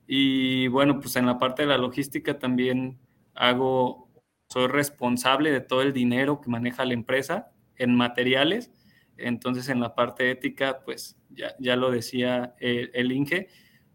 [0.06, 2.98] Y bueno, pues en la parte de la logística también
[3.34, 4.05] hago,
[4.48, 8.70] soy responsable de todo el dinero que maneja la empresa en materiales.
[9.16, 13.48] Entonces en la parte ética, pues ya, ya lo decía el, el Inge,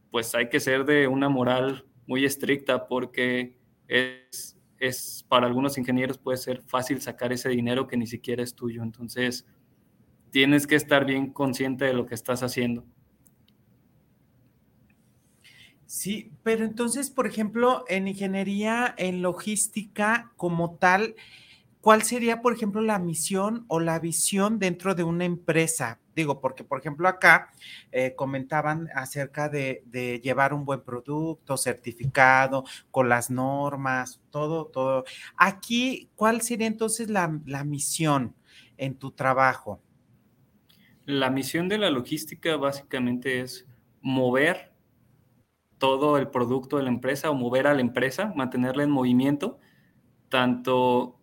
[0.10, 6.18] pues hay que ser de una moral muy estricta porque es es para algunos ingenieros
[6.18, 8.82] puede ser fácil sacar ese dinero que ni siquiera es tuyo.
[8.82, 9.46] Entonces,
[10.32, 12.84] tienes que estar bien consciente de lo que estás haciendo.
[15.92, 21.16] Sí, pero entonces, por ejemplo, en ingeniería, en logística como tal,
[21.82, 26.00] ¿cuál sería, por ejemplo, la misión o la visión dentro de una empresa?
[26.16, 27.52] Digo, porque, por ejemplo, acá
[27.92, 29.84] eh, comentaban acerca de,
[30.24, 35.04] llevar un buen producto certificado con las normas, todo, todo.
[35.36, 38.34] Aquí, ¿cuál sería entonces la, la misión
[38.78, 39.82] en tu trabajo?
[41.04, 43.68] La misión de la logística básicamente es
[44.00, 44.71] mover
[45.82, 49.58] todo el producto de la empresa o mover a la empresa, mantenerla en movimiento,
[50.30, 51.20] tanto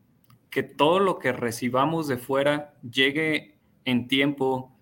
[0.50, 4.76] que todo lo que recibamos de fuera llegue en tiempo,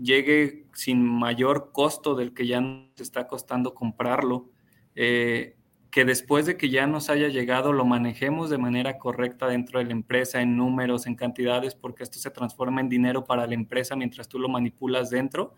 [0.00, 4.48] llegue sin mayor costo del que ya nos está costando comprarlo,
[4.94, 5.56] eh,
[5.90, 9.86] que después de que ya nos haya llegado lo manejemos de manera correcta dentro de
[9.86, 13.96] la empresa, en números, en cantidades, porque esto se transforma en dinero para la empresa
[13.96, 15.54] mientras tú lo manipulas dentro.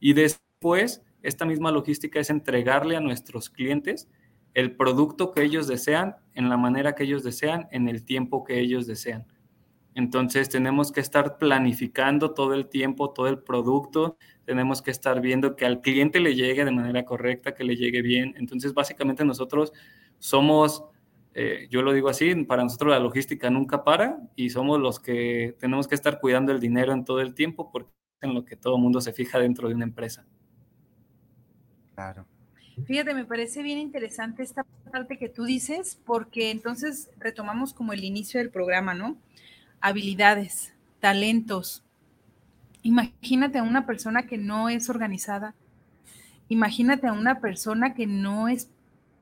[0.00, 4.08] Y después, esta misma logística es entregarle a nuestros clientes
[4.54, 8.60] el producto que ellos desean, en la manera que ellos desean, en el tiempo que
[8.60, 9.26] ellos desean.
[9.94, 15.54] Entonces tenemos que estar planificando todo el tiempo, todo el producto, tenemos que estar viendo
[15.54, 18.34] que al cliente le llegue de manera correcta, que le llegue bien.
[18.38, 19.72] Entonces básicamente nosotros
[20.18, 20.84] somos,
[21.34, 25.56] eh, yo lo digo así, para nosotros la logística nunca para y somos los que
[25.58, 28.56] tenemos que estar cuidando el dinero en todo el tiempo porque es en lo que
[28.56, 30.24] todo el mundo se fija dentro de una empresa.
[31.94, 32.26] Claro.
[32.86, 38.02] Fíjate, me parece bien interesante esta parte que tú dices, porque entonces retomamos como el
[38.02, 39.16] inicio del programa, ¿no?
[39.80, 41.84] Habilidades, talentos.
[42.82, 45.54] Imagínate a una persona que no es organizada.
[46.48, 48.68] Imagínate a una persona que no es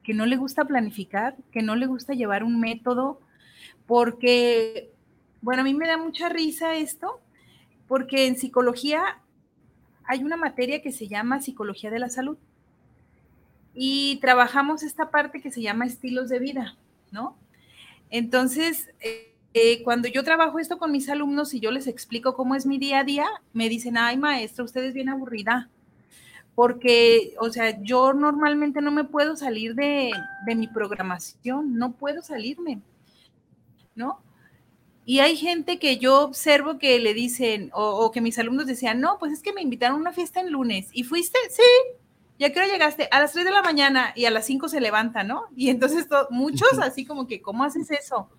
[0.03, 3.21] que no le gusta planificar, que no le gusta llevar un método,
[3.87, 4.91] porque
[5.43, 7.21] bueno, a mí me da mucha risa esto,
[7.89, 9.19] porque en psicología
[10.05, 12.39] hay una materia que se llama psicología de la salud
[13.83, 16.77] y trabajamos esta parte que se llama estilos de vida,
[17.13, 17.35] ¿no?
[18.11, 18.91] Entonces,
[19.55, 22.77] eh, cuando yo trabajo esto con mis alumnos y yo les explico cómo es mi
[22.77, 25.71] día a día, me dicen, ay maestra, usted es bien aburrida,
[26.55, 30.13] porque, o sea, yo normalmente no me puedo salir de,
[30.45, 32.83] de mi programación, no puedo salirme,
[33.95, 34.21] ¿no?
[35.07, 39.01] Y hay gente que yo observo que le dicen, o, o, que mis alumnos decían,
[39.01, 40.91] no, pues es que me invitaron a una fiesta en lunes.
[40.93, 41.39] ¿Y fuiste?
[41.49, 41.63] Sí,
[42.41, 43.07] ¿Y a qué hora llegaste?
[43.11, 45.49] A las 3 de la mañana y a las 5 se levanta, ¿no?
[45.55, 48.31] Y entonces muchos así como que, ¿cómo haces eso?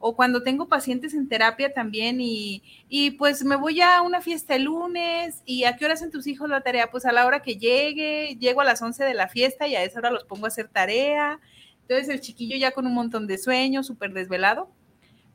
[0.00, 4.56] O cuando tengo pacientes en terapia también y, y, pues me voy a una fiesta
[4.56, 6.90] el lunes y ¿a qué hora hacen tus hijos la tarea?
[6.90, 9.84] Pues a la hora que llegue, llego a las 11 de la fiesta y a
[9.84, 11.38] esa hora los pongo a hacer tarea.
[11.82, 14.68] Entonces el chiquillo ya con un montón de sueños, súper desvelado,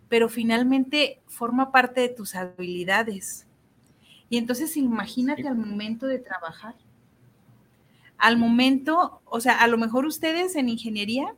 [0.09, 3.47] pero finalmente forma parte de tus habilidades.
[4.27, 6.75] Y entonces imagínate al momento de trabajar
[8.23, 11.35] al momento, o sea, a lo mejor ustedes en ingeniería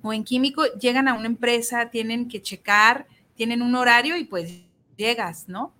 [0.00, 4.62] o en químico llegan a una empresa, tienen que checar, tienen un horario y pues
[4.96, 5.74] llegas, ¿no?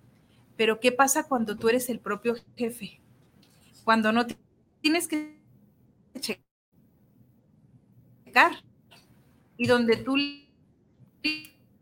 [0.55, 2.99] Pero ¿qué pasa cuando tú eres el propio jefe?
[3.83, 4.27] Cuando no
[4.81, 5.35] tienes que
[6.19, 6.43] checar
[9.57, 10.15] y donde tú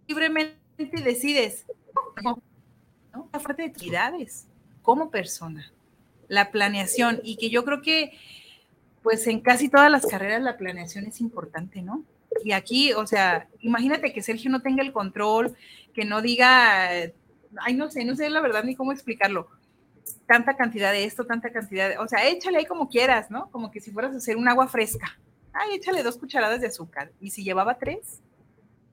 [0.07, 0.57] libremente
[1.03, 1.66] decides,
[2.24, 2.41] ¿no?
[3.34, 4.47] La de actividades
[4.84, 5.70] como persona
[6.28, 8.14] la planeación y que yo creo que
[9.04, 12.04] pues en casi todas las carreras la planeación es importante, ¿no?
[12.44, 15.56] Y aquí, o sea, imagínate que Sergio no tenga el control,
[15.94, 16.90] que no diga,
[17.58, 19.50] ay, no sé, no sé la verdad ni cómo explicarlo,
[20.26, 23.50] tanta cantidad de esto, tanta cantidad de, o sea, échale ahí como quieras, ¿no?
[23.52, 25.20] Como que si fueras a hacer un agua fresca,
[25.54, 27.12] ay, échale dos cucharadas de azúcar.
[27.20, 28.22] Y si llevaba tres,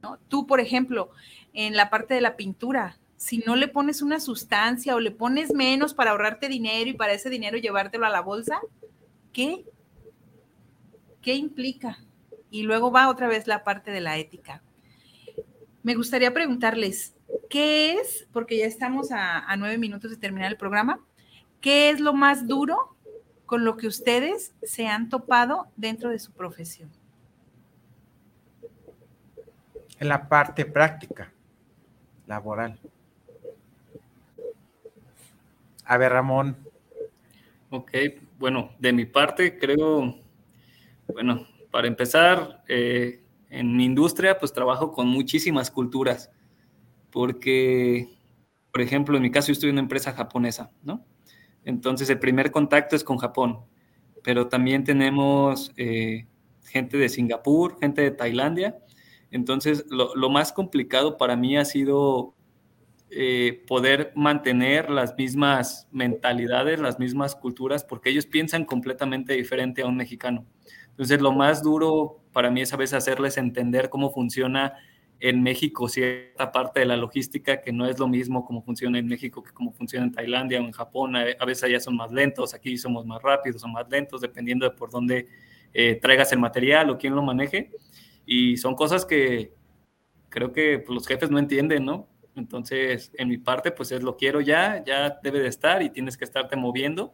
[0.02, 0.18] ¿no?
[0.28, 1.10] Tú, por ejemplo,
[1.52, 5.54] en la parte de la pintura, si no le pones una sustancia o le pones
[5.54, 8.60] menos para ahorrarte dinero y para ese dinero llevártelo a la bolsa,
[9.32, 9.64] ¿qué?
[11.20, 11.98] ¿Qué implica?
[12.50, 14.60] Y luego va otra vez la parte de la ética.
[15.84, 17.14] Me gustaría preguntarles,
[17.48, 20.98] ¿qué es, porque ya estamos a, nueve minutos de terminar el programa,
[21.60, 22.96] qué es lo más duro
[23.46, 26.90] con lo que ustedes se han topado dentro de su profesión?
[30.00, 31.32] En la parte práctica,
[32.26, 32.80] laboral.
[35.92, 36.56] A ver, Ramón.
[37.68, 37.92] Ok,
[38.38, 40.22] bueno, de mi parte creo,
[41.06, 46.30] bueno, para empezar, eh, en mi industria pues trabajo con muchísimas culturas,
[47.10, 48.08] porque,
[48.72, 51.04] por ejemplo, en mi caso yo estoy en una empresa japonesa, ¿no?
[51.62, 53.60] Entonces el primer contacto es con Japón,
[54.24, 56.26] pero también tenemos eh,
[56.64, 58.78] gente de Singapur, gente de Tailandia.
[59.30, 62.34] Entonces lo, lo más complicado para mí ha sido
[63.14, 69.86] eh, poder mantener las mismas mentalidades, las mismas culturas, porque ellos piensan completamente diferente a
[69.86, 70.46] un mexicano.
[70.88, 74.74] Entonces, lo más duro para mí es a veces hacerles entender cómo funciona
[75.20, 79.06] en México cierta parte de la logística, que no es lo mismo como funciona en
[79.06, 81.14] México que como funciona en Tailandia o en Japón.
[81.14, 84.74] A veces allá son más lentos, aquí somos más rápidos o más lentos, dependiendo de
[84.74, 85.28] por dónde
[85.74, 87.70] eh, traigas el material o quién lo maneje.
[88.24, 89.52] Y son cosas que
[90.30, 92.08] creo que pues, los jefes no entienden, ¿no?
[92.34, 96.16] Entonces, en mi parte, pues es lo quiero ya, ya debe de estar y tienes
[96.16, 97.12] que estarte moviendo.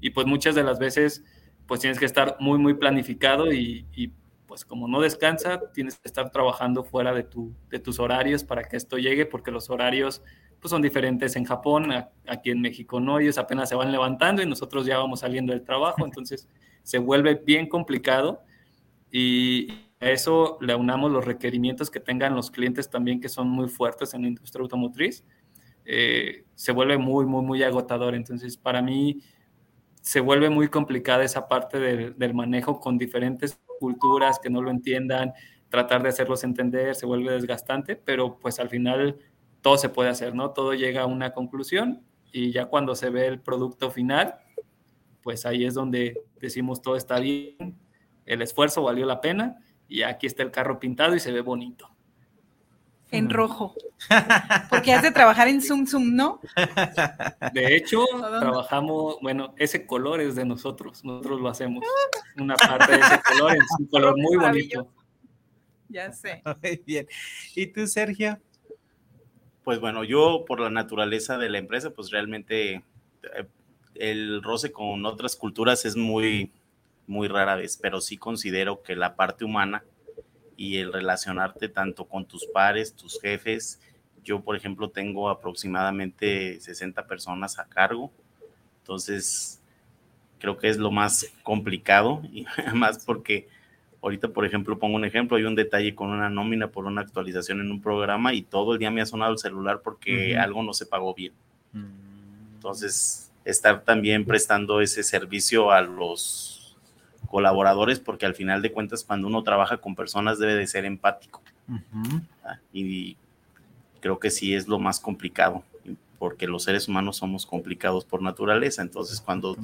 [0.00, 1.24] Y pues muchas de las veces,
[1.66, 4.12] pues tienes que estar muy, muy planificado y,
[4.46, 8.64] pues como no descansa, tienes que estar trabajando fuera de, tu, de tus horarios para
[8.64, 10.22] que esto llegue, porque los horarios
[10.60, 11.90] pues son diferentes en Japón,
[12.26, 15.62] aquí en México no, ellos apenas se van levantando y nosotros ya vamos saliendo del
[15.62, 16.48] trabajo, entonces
[16.82, 18.42] se vuelve bien complicado
[19.10, 19.68] y
[20.00, 24.14] a eso le aunamos los requerimientos que tengan los clientes también que son muy fuertes
[24.14, 25.24] en la industria automotriz,
[25.84, 28.14] eh, se vuelve muy, muy, muy agotador.
[28.14, 29.20] Entonces, para mí
[30.00, 34.70] se vuelve muy complicada esa parte del, del manejo con diferentes culturas que no lo
[34.70, 35.34] entiendan,
[35.68, 39.18] tratar de hacerlos entender, se vuelve desgastante, pero pues al final
[39.60, 40.50] todo se puede hacer, ¿no?
[40.50, 44.36] Todo llega a una conclusión y ya cuando se ve el producto final,
[45.22, 47.78] pues ahí es donde decimos todo está bien,
[48.24, 49.58] el esfuerzo valió la pena
[49.90, 51.90] y aquí está el carro pintado y se ve bonito.
[53.10, 53.74] En rojo.
[54.70, 56.40] Porque has de trabajar en Zoom Zoom, ¿no?
[57.52, 58.04] De hecho,
[58.38, 61.84] trabajamos, bueno, ese color es de nosotros, nosotros lo hacemos.
[62.38, 64.88] Una parte de ese color es un color muy bonito.
[65.88, 66.40] Ya sé.
[66.62, 67.08] Muy bien.
[67.56, 68.38] ¿Y tú, Sergio?
[69.64, 72.82] Pues bueno, yo por la naturaleza de la empresa, pues realmente eh,
[73.96, 76.52] el roce con otras culturas es muy,
[77.10, 79.82] muy rara vez, pero sí considero que la parte humana
[80.56, 83.80] y el relacionarte tanto con tus pares, tus jefes,
[84.22, 88.12] yo por ejemplo tengo aproximadamente 60 personas a cargo,
[88.82, 89.60] entonces
[90.38, 93.48] creo que es lo más complicado y además porque
[94.02, 97.60] ahorita por ejemplo pongo un ejemplo, hay un detalle con una nómina por una actualización
[97.60, 100.40] en un programa y todo el día me ha sonado el celular porque Ujú.
[100.40, 101.32] algo no se pagó bien.
[102.54, 106.59] Entonces, estar también prestando ese servicio a los
[107.28, 111.42] colaboradores, porque al final de cuentas, cuando uno trabaja con personas, debe de ser empático.
[112.44, 112.58] ¿ah?
[112.72, 113.16] Y
[114.00, 115.62] creo que sí es lo más complicado,
[116.18, 118.82] porque los seres humanos somos complicados por naturaleza.
[118.82, 119.56] Entonces, cuando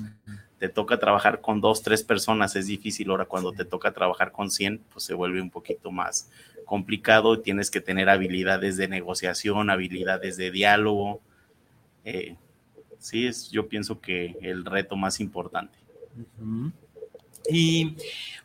[0.58, 3.10] te toca trabajar con dos, tres personas, es difícil.
[3.10, 6.30] Ahora, cuando te toca trabajar con 100, pues se vuelve un poquito más
[6.64, 7.40] complicado.
[7.40, 11.20] Tienes que tener habilidades de negociación, habilidades de diálogo.
[12.04, 12.36] Eh,
[12.98, 15.78] sí, es, yo pienso que el reto más importante.
[16.40, 16.72] Ujú.
[17.50, 17.96] Y,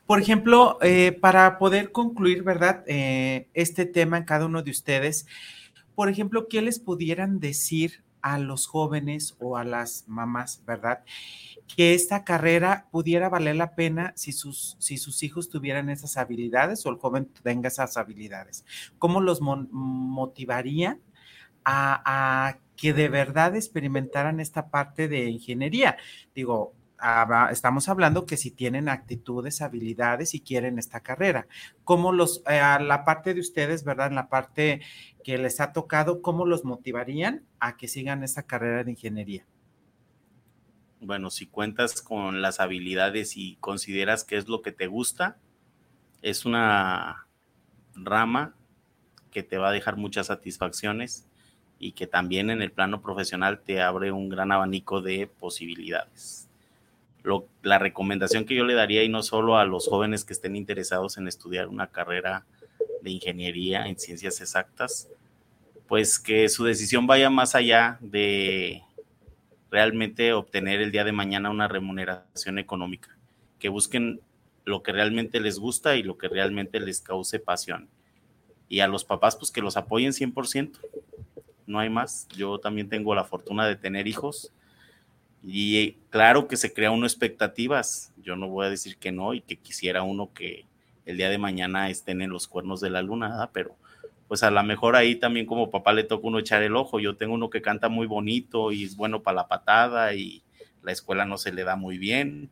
[0.05, 2.83] por ejemplo, eh, para poder concluir, ¿verdad?
[2.87, 5.25] Eh, este tema en cada uno de ustedes,
[5.95, 11.03] por ejemplo, ¿qué les pudieran decir a los jóvenes o a las mamás, ¿verdad?
[11.75, 16.85] Que esta carrera pudiera valer la pena si sus, si sus hijos tuvieran esas habilidades
[16.85, 18.65] o el joven tenga esas habilidades.
[18.99, 20.99] ¿Cómo los motivaría
[21.63, 25.97] a, a que de verdad experimentaran esta parte de ingeniería?
[26.35, 26.73] Digo,
[27.51, 31.47] estamos hablando que si tienen actitudes, habilidades y quieren esta carrera,
[31.83, 34.81] ¿cómo los, eh, a la parte de ustedes, verdad, en la parte
[35.23, 39.45] que les ha tocado, cómo los motivarían a que sigan esa carrera de ingeniería?
[40.99, 45.37] Bueno, si cuentas con las habilidades y consideras que es lo que te gusta,
[46.21, 47.25] es una
[47.95, 48.53] rama
[49.31, 51.27] que te va a dejar muchas satisfacciones
[51.79, 56.50] y que también en el plano profesional te abre un gran abanico de posibilidades.
[57.61, 61.17] La recomendación que yo le daría, y no solo a los jóvenes que estén interesados
[61.17, 62.45] en estudiar una carrera
[63.01, 65.09] de ingeniería en ciencias exactas,
[65.87, 68.81] pues que su decisión vaya más allá de
[69.69, 73.17] realmente obtener el día de mañana una remuneración económica,
[73.59, 74.21] que busquen
[74.65, 77.89] lo que realmente les gusta y lo que realmente les cause pasión.
[78.67, 80.79] Y a los papás, pues que los apoyen 100%.
[81.67, 82.27] No hay más.
[82.29, 84.53] Yo también tengo la fortuna de tener hijos
[85.43, 88.13] y eh, claro que se crea uno expectativas.
[88.17, 90.65] Yo no voy a decir que no y que quisiera uno que
[91.05, 93.49] el día de mañana estén en los cuernos de la luna, ¿verdad?
[93.51, 93.75] pero
[94.27, 96.99] pues a lo mejor ahí también como papá le toca uno echar el ojo.
[96.99, 100.43] Yo tengo uno que canta muy bonito y es bueno para la patada y
[100.83, 102.49] la escuela no se le da muy bien.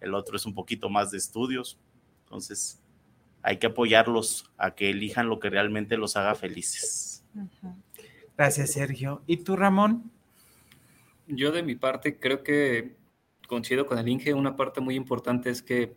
[0.00, 1.78] El otro es un poquito más de estudios.
[2.24, 2.82] Entonces
[3.42, 7.24] hay que apoyarlos a que elijan lo que realmente los haga felices.
[8.36, 9.22] Gracias, Sergio.
[9.26, 10.10] ¿Y tú, Ramón?
[11.26, 12.96] Yo de mi parte creo que
[13.48, 15.96] coincido con el Inge, una parte muy importante es que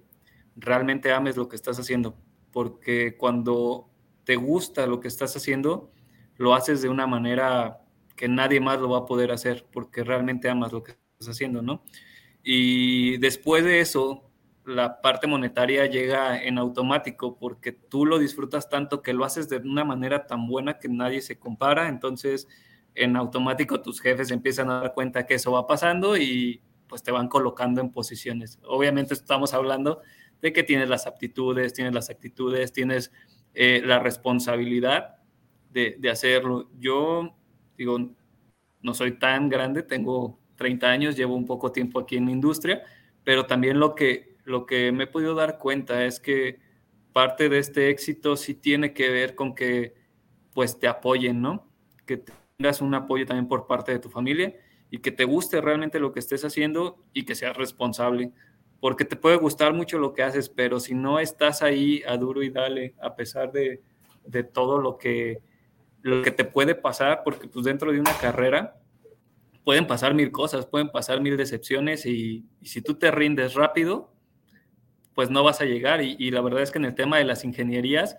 [0.55, 2.15] realmente ames lo que estás haciendo,
[2.51, 3.89] porque cuando
[4.23, 5.91] te gusta lo que estás haciendo,
[6.37, 7.81] lo haces de una manera
[8.15, 11.61] que nadie más lo va a poder hacer, porque realmente amas lo que estás haciendo,
[11.61, 11.83] ¿no?
[12.43, 14.31] Y después de eso,
[14.65, 19.57] la parte monetaria llega en automático, porque tú lo disfrutas tanto que lo haces de
[19.57, 22.47] una manera tan buena que nadie se compara, entonces
[22.97, 27.11] en automático tus jefes empiezan a dar cuenta que eso va pasando y pues te
[27.11, 28.59] van colocando en posiciones.
[28.65, 30.01] Obviamente estamos hablando
[30.41, 33.11] de que tienes las aptitudes, tienes las actitudes, tienes
[33.53, 35.17] eh, la responsabilidad
[35.69, 36.69] de, hacerlo.
[36.79, 37.35] Yo
[37.77, 37.99] digo,
[38.81, 42.81] no soy tan grande, tengo 30 años, llevo un poco tiempo aquí en la industria,
[43.23, 46.59] pero también lo que, lo que me he podido dar cuenta es que
[47.13, 49.93] parte de este éxito sí tiene que ver con que
[50.53, 51.71] pues te apoyen, ¿no?
[52.07, 52.23] Que
[52.57, 54.55] tengas un apoyo también por parte de tu familia
[54.89, 58.31] y que te guste realmente lo que estés haciendo y que seas responsable,
[58.79, 62.41] porque te puede gustar mucho lo que haces, pero si no estás ahí a duro
[62.41, 63.81] y dale, a pesar de,
[64.25, 65.39] de todo lo que,
[66.01, 68.79] lo que te puede pasar, porque pues dentro de una carrera
[69.63, 74.11] pueden pasar mil cosas, pueden pasar mil decepciones y, si tú te rindes rápido,
[75.13, 76.01] pues no vas a llegar.
[76.01, 78.17] Y, y, la verdad es que en el tema de las ingenierías,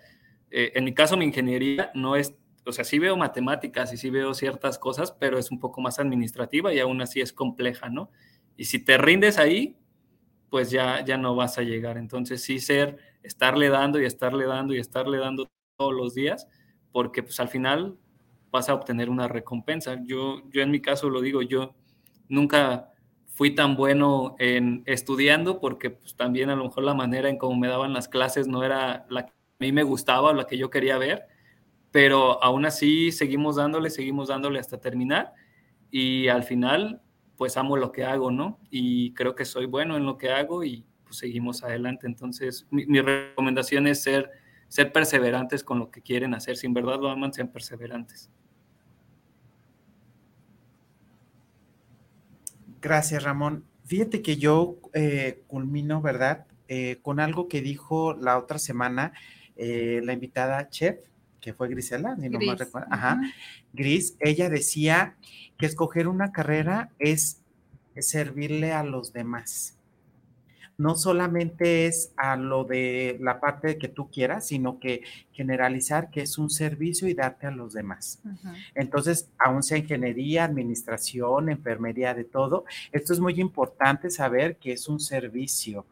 [0.51, 2.35] eh, en mi caso mi ingeniería no es,
[2.69, 5.99] o sea, sí veo matemáticas y sí veo ciertas cosas, pero es un poco más
[5.99, 8.11] administrativa y aún así es compleja, ¿no?
[8.59, 9.79] Y si te rindes ahí,
[10.51, 11.97] pues ya, ya no vas a llegar.
[11.97, 15.49] Entonces sí ser, estarle dando y estarle dando y estarle dando
[15.79, 16.47] todos los días,
[16.93, 17.97] porque pues al final
[18.51, 19.97] vas a obtener una recompensa.
[20.05, 21.75] Yo, yo en mi caso lo digo, yo
[22.29, 22.93] nunca
[23.29, 27.57] fui tan bueno en estudiando porque pues, también a lo mejor la manera en cómo
[27.57, 30.59] me daban las clases no era la que a mí me gustaba o la que
[30.59, 31.29] yo quería ver,
[31.91, 35.33] pero aún así seguimos dándole, seguimos dándole hasta terminar
[35.91, 37.01] y al final
[37.37, 38.59] pues amo lo que hago, ¿no?
[38.71, 42.07] Y creo que soy bueno en lo que hago y pues seguimos adelante.
[42.07, 44.31] Entonces mi, recomendación es ser,
[44.67, 46.57] ser perseverantes con lo que quieren hacer.
[46.57, 48.31] Si en verdad lo aman, sean perseverantes.
[52.81, 53.65] Gracias, Ramón.
[53.87, 56.47] Fíjate que yo eh, culmino, ¿verdad?
[56.69, 59.15] Eh, con algo que dijo la otra semana
[59.57, 60.99] eh, la invitada Chef,
[61.41, 62.89] que fue Grisela, ni no más recuerdo.
[62.91, 63.15] Ajá.
[63.21, 63.33] Uh -huh.
[63.73, 65.17] Gris, ella decía
[65.57, 67.43] que escoger una carrera es
[67.99, 69.75] servirle a los demás.
[70.77, 76.21] No solamente es a lo de la parte que tú quieras, sino que generalizar que
[76.23, 78.21] es un servicio y darte a los demás.
[78.25, 78.55] Uh -huh.
[78.77, 84.87] Entonces, aún sea ingeniería, administración, enfermería, de todo, esto es muy importante saber que es
[84.89, 85.85] un servicio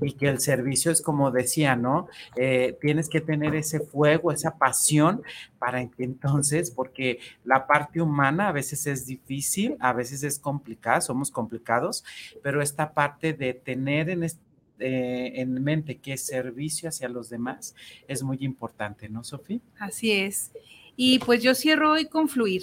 [0.00, 2.08] y que el servicio es como decía, ¿no?
[2.36, 5.22] Eh, tienes que tener ese fuego, esa pasión
[5.58, 11.00] para que entonces, porque la parte humana a veces es difícil, a veces es complicada,
[11.00, 12.04] somos complicados,
[12.42, 17.74] pero esta parte de tener en, este, en mente que es servicio hacia los demás
[18.08, 19.60] es muy importante, ¿no, Sofía?
[19.78, 20.52] Así es.
[20.96, 22.62] Y pues yo cierro hoy con fluir.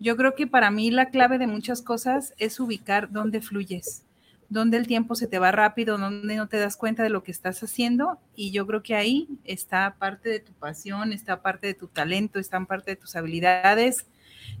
[0.00, 4.04] Yo creo que para mí la clave de muchas cosas es ubicar dónde fluyes
[4.48, 7.30] donde el tiempo se te va rápido, donde no te das cuenta de lo que
[7.30, 8.18] estás haciendo.
[8.34, 12.38] Y yo creo que ahí está parte de tu pasión, está parte de tu talento,
[12.38, 14.06] está parte de tus habilidades.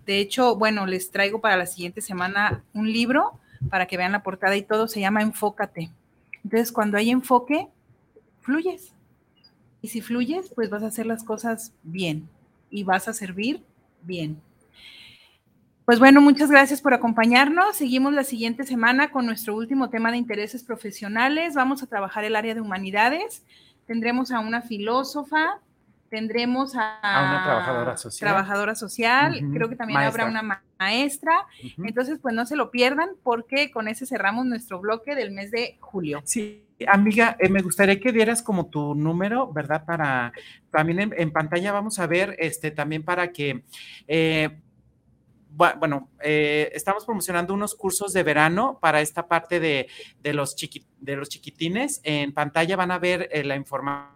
[0.04, 3.38] De hecho, bueno, les traigo para la siguiente semana un libro
[3.70, 5.90] para que vean la portada y todo, se llama Enfócate.
[6.44, 7.68] Entonces, cuando hay enfoque,
[8.40, 8.92] fluyes.
[9.82, 12.28] Y si fluyes, pues vas a hacer las cosas bien
[12.70, 13.62] y vas a servir
[14.02, 14.40] bien.
[15.88, 17.74] Pues bueno, muchas gracias por acompañarnos.
[17.76, 21.54] Seguimos la siguiente semana con nuestro último tema de intereses profesionales.
[21.54, 23.42] Vamos a trabajar el área de humanidades.
[23.86, 25.60] Tendremos a una filósofa,
[26.10, 28.28] tendremos a, a una trabajadora social.
[28.28, 29.32] Trabajadora social.
[29.32, 29.54] Uh -huh.
[29.54, 30.24] Creo que también maestra.
[30.24, 31.32] habrá una ma maestra.
[31.64, 31.88] Uh -huh.
[31.88, 35.78] Entonces, pues no se lo pierdan porque con ese cerramos nuestro bloque del mes de
[35.80, 36.20] julio.
[36.26, 36.66] Sí.
[36.86, 39.86] Amiga, eh, me gustaría que dieras como tu número, ¿verdad?
[39.86, 40.34] Para
[40.70, 43.64] también en, en pantalla vamos a ver, este, también para que
[44.06, 44.50] eh,
[45.78, 49.88] bueno, eh, estamos promocionando unos cursos de verano para esta parte de,
[50.22, 52.00] de, los, chiqui, de los chiquitines.
[52.04, 54.14] En pantalla van a ver eh, la información.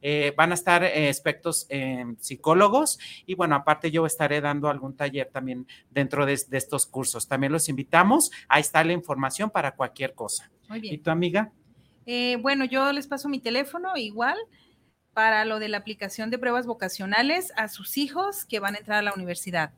[0.00, 1.66] Eh, van a estar expertos
[2.20, 7.26] psicólogos y bueno, aparte yo estaré dando algún taller también dentro de, de, estos cursos.
[7.26, 8.30] También los invitamos.
[8.48, 10.52] Ahí está la información para cualquier cosa.
[10.68, 10.94] Muy bien.
[10.94, 11.50] ¿Y tu amiga?
[12.10, 14.38] Eh, bueno, yo les paso mi teléfono igual
[15.12, 18.98] para lo de la aplicación de pruebas vocacionales a sus hijos que van a entrar
[18.98, 19.72] a la universidad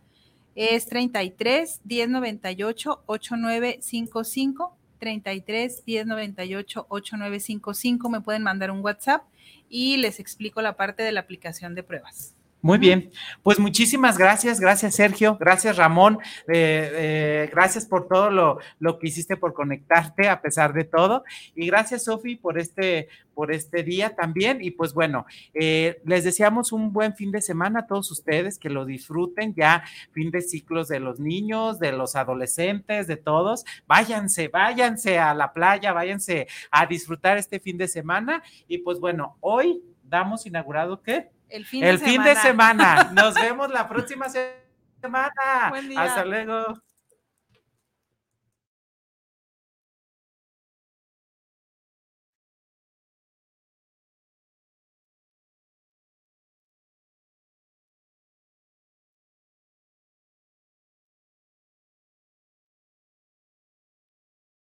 [0.54, 9.24] es 33 1098 8955 33 1098 8955 me pueden mandar un WhatsApp
[9.68, 12.36] y les explico la parte de la aplicación de pruebas.
[12.62, 13.10] Muy bien,
[13.42, 19.08] pues muchísimas gracias, gracias Sergio, gracias Ramón, eh, eh, gracias por todo lo, lo, que
[19.08, 21.24] hiciste por conectarte a pesar de todo.
[21.54, 24.58] Y gracias Sofi por este, por este día también.
[24.60, 28.68] Y pues bueno, eh, les deseamos un buen fin de semana a todos ustedes, que
[28.68, 29.82] lo disfruten ya,
[30.12, 35.54] fin de ciclos de los niños, de los adolescentes, de todos, váyanse, váyanse a la
[35.54, 38.42] playa, váyanse a disfrutar este fin de semana.
[38.68, 41.30] Y pues bueno, hoy damos inaugurado ¿qué?
[41.50, 42.28] El fin, el de, fin semana.
[42.30, 43.10] de semana.
[43.12, 45.72] Nos vemos la próxima semana.
[45.96, 46.80] Hasta luego.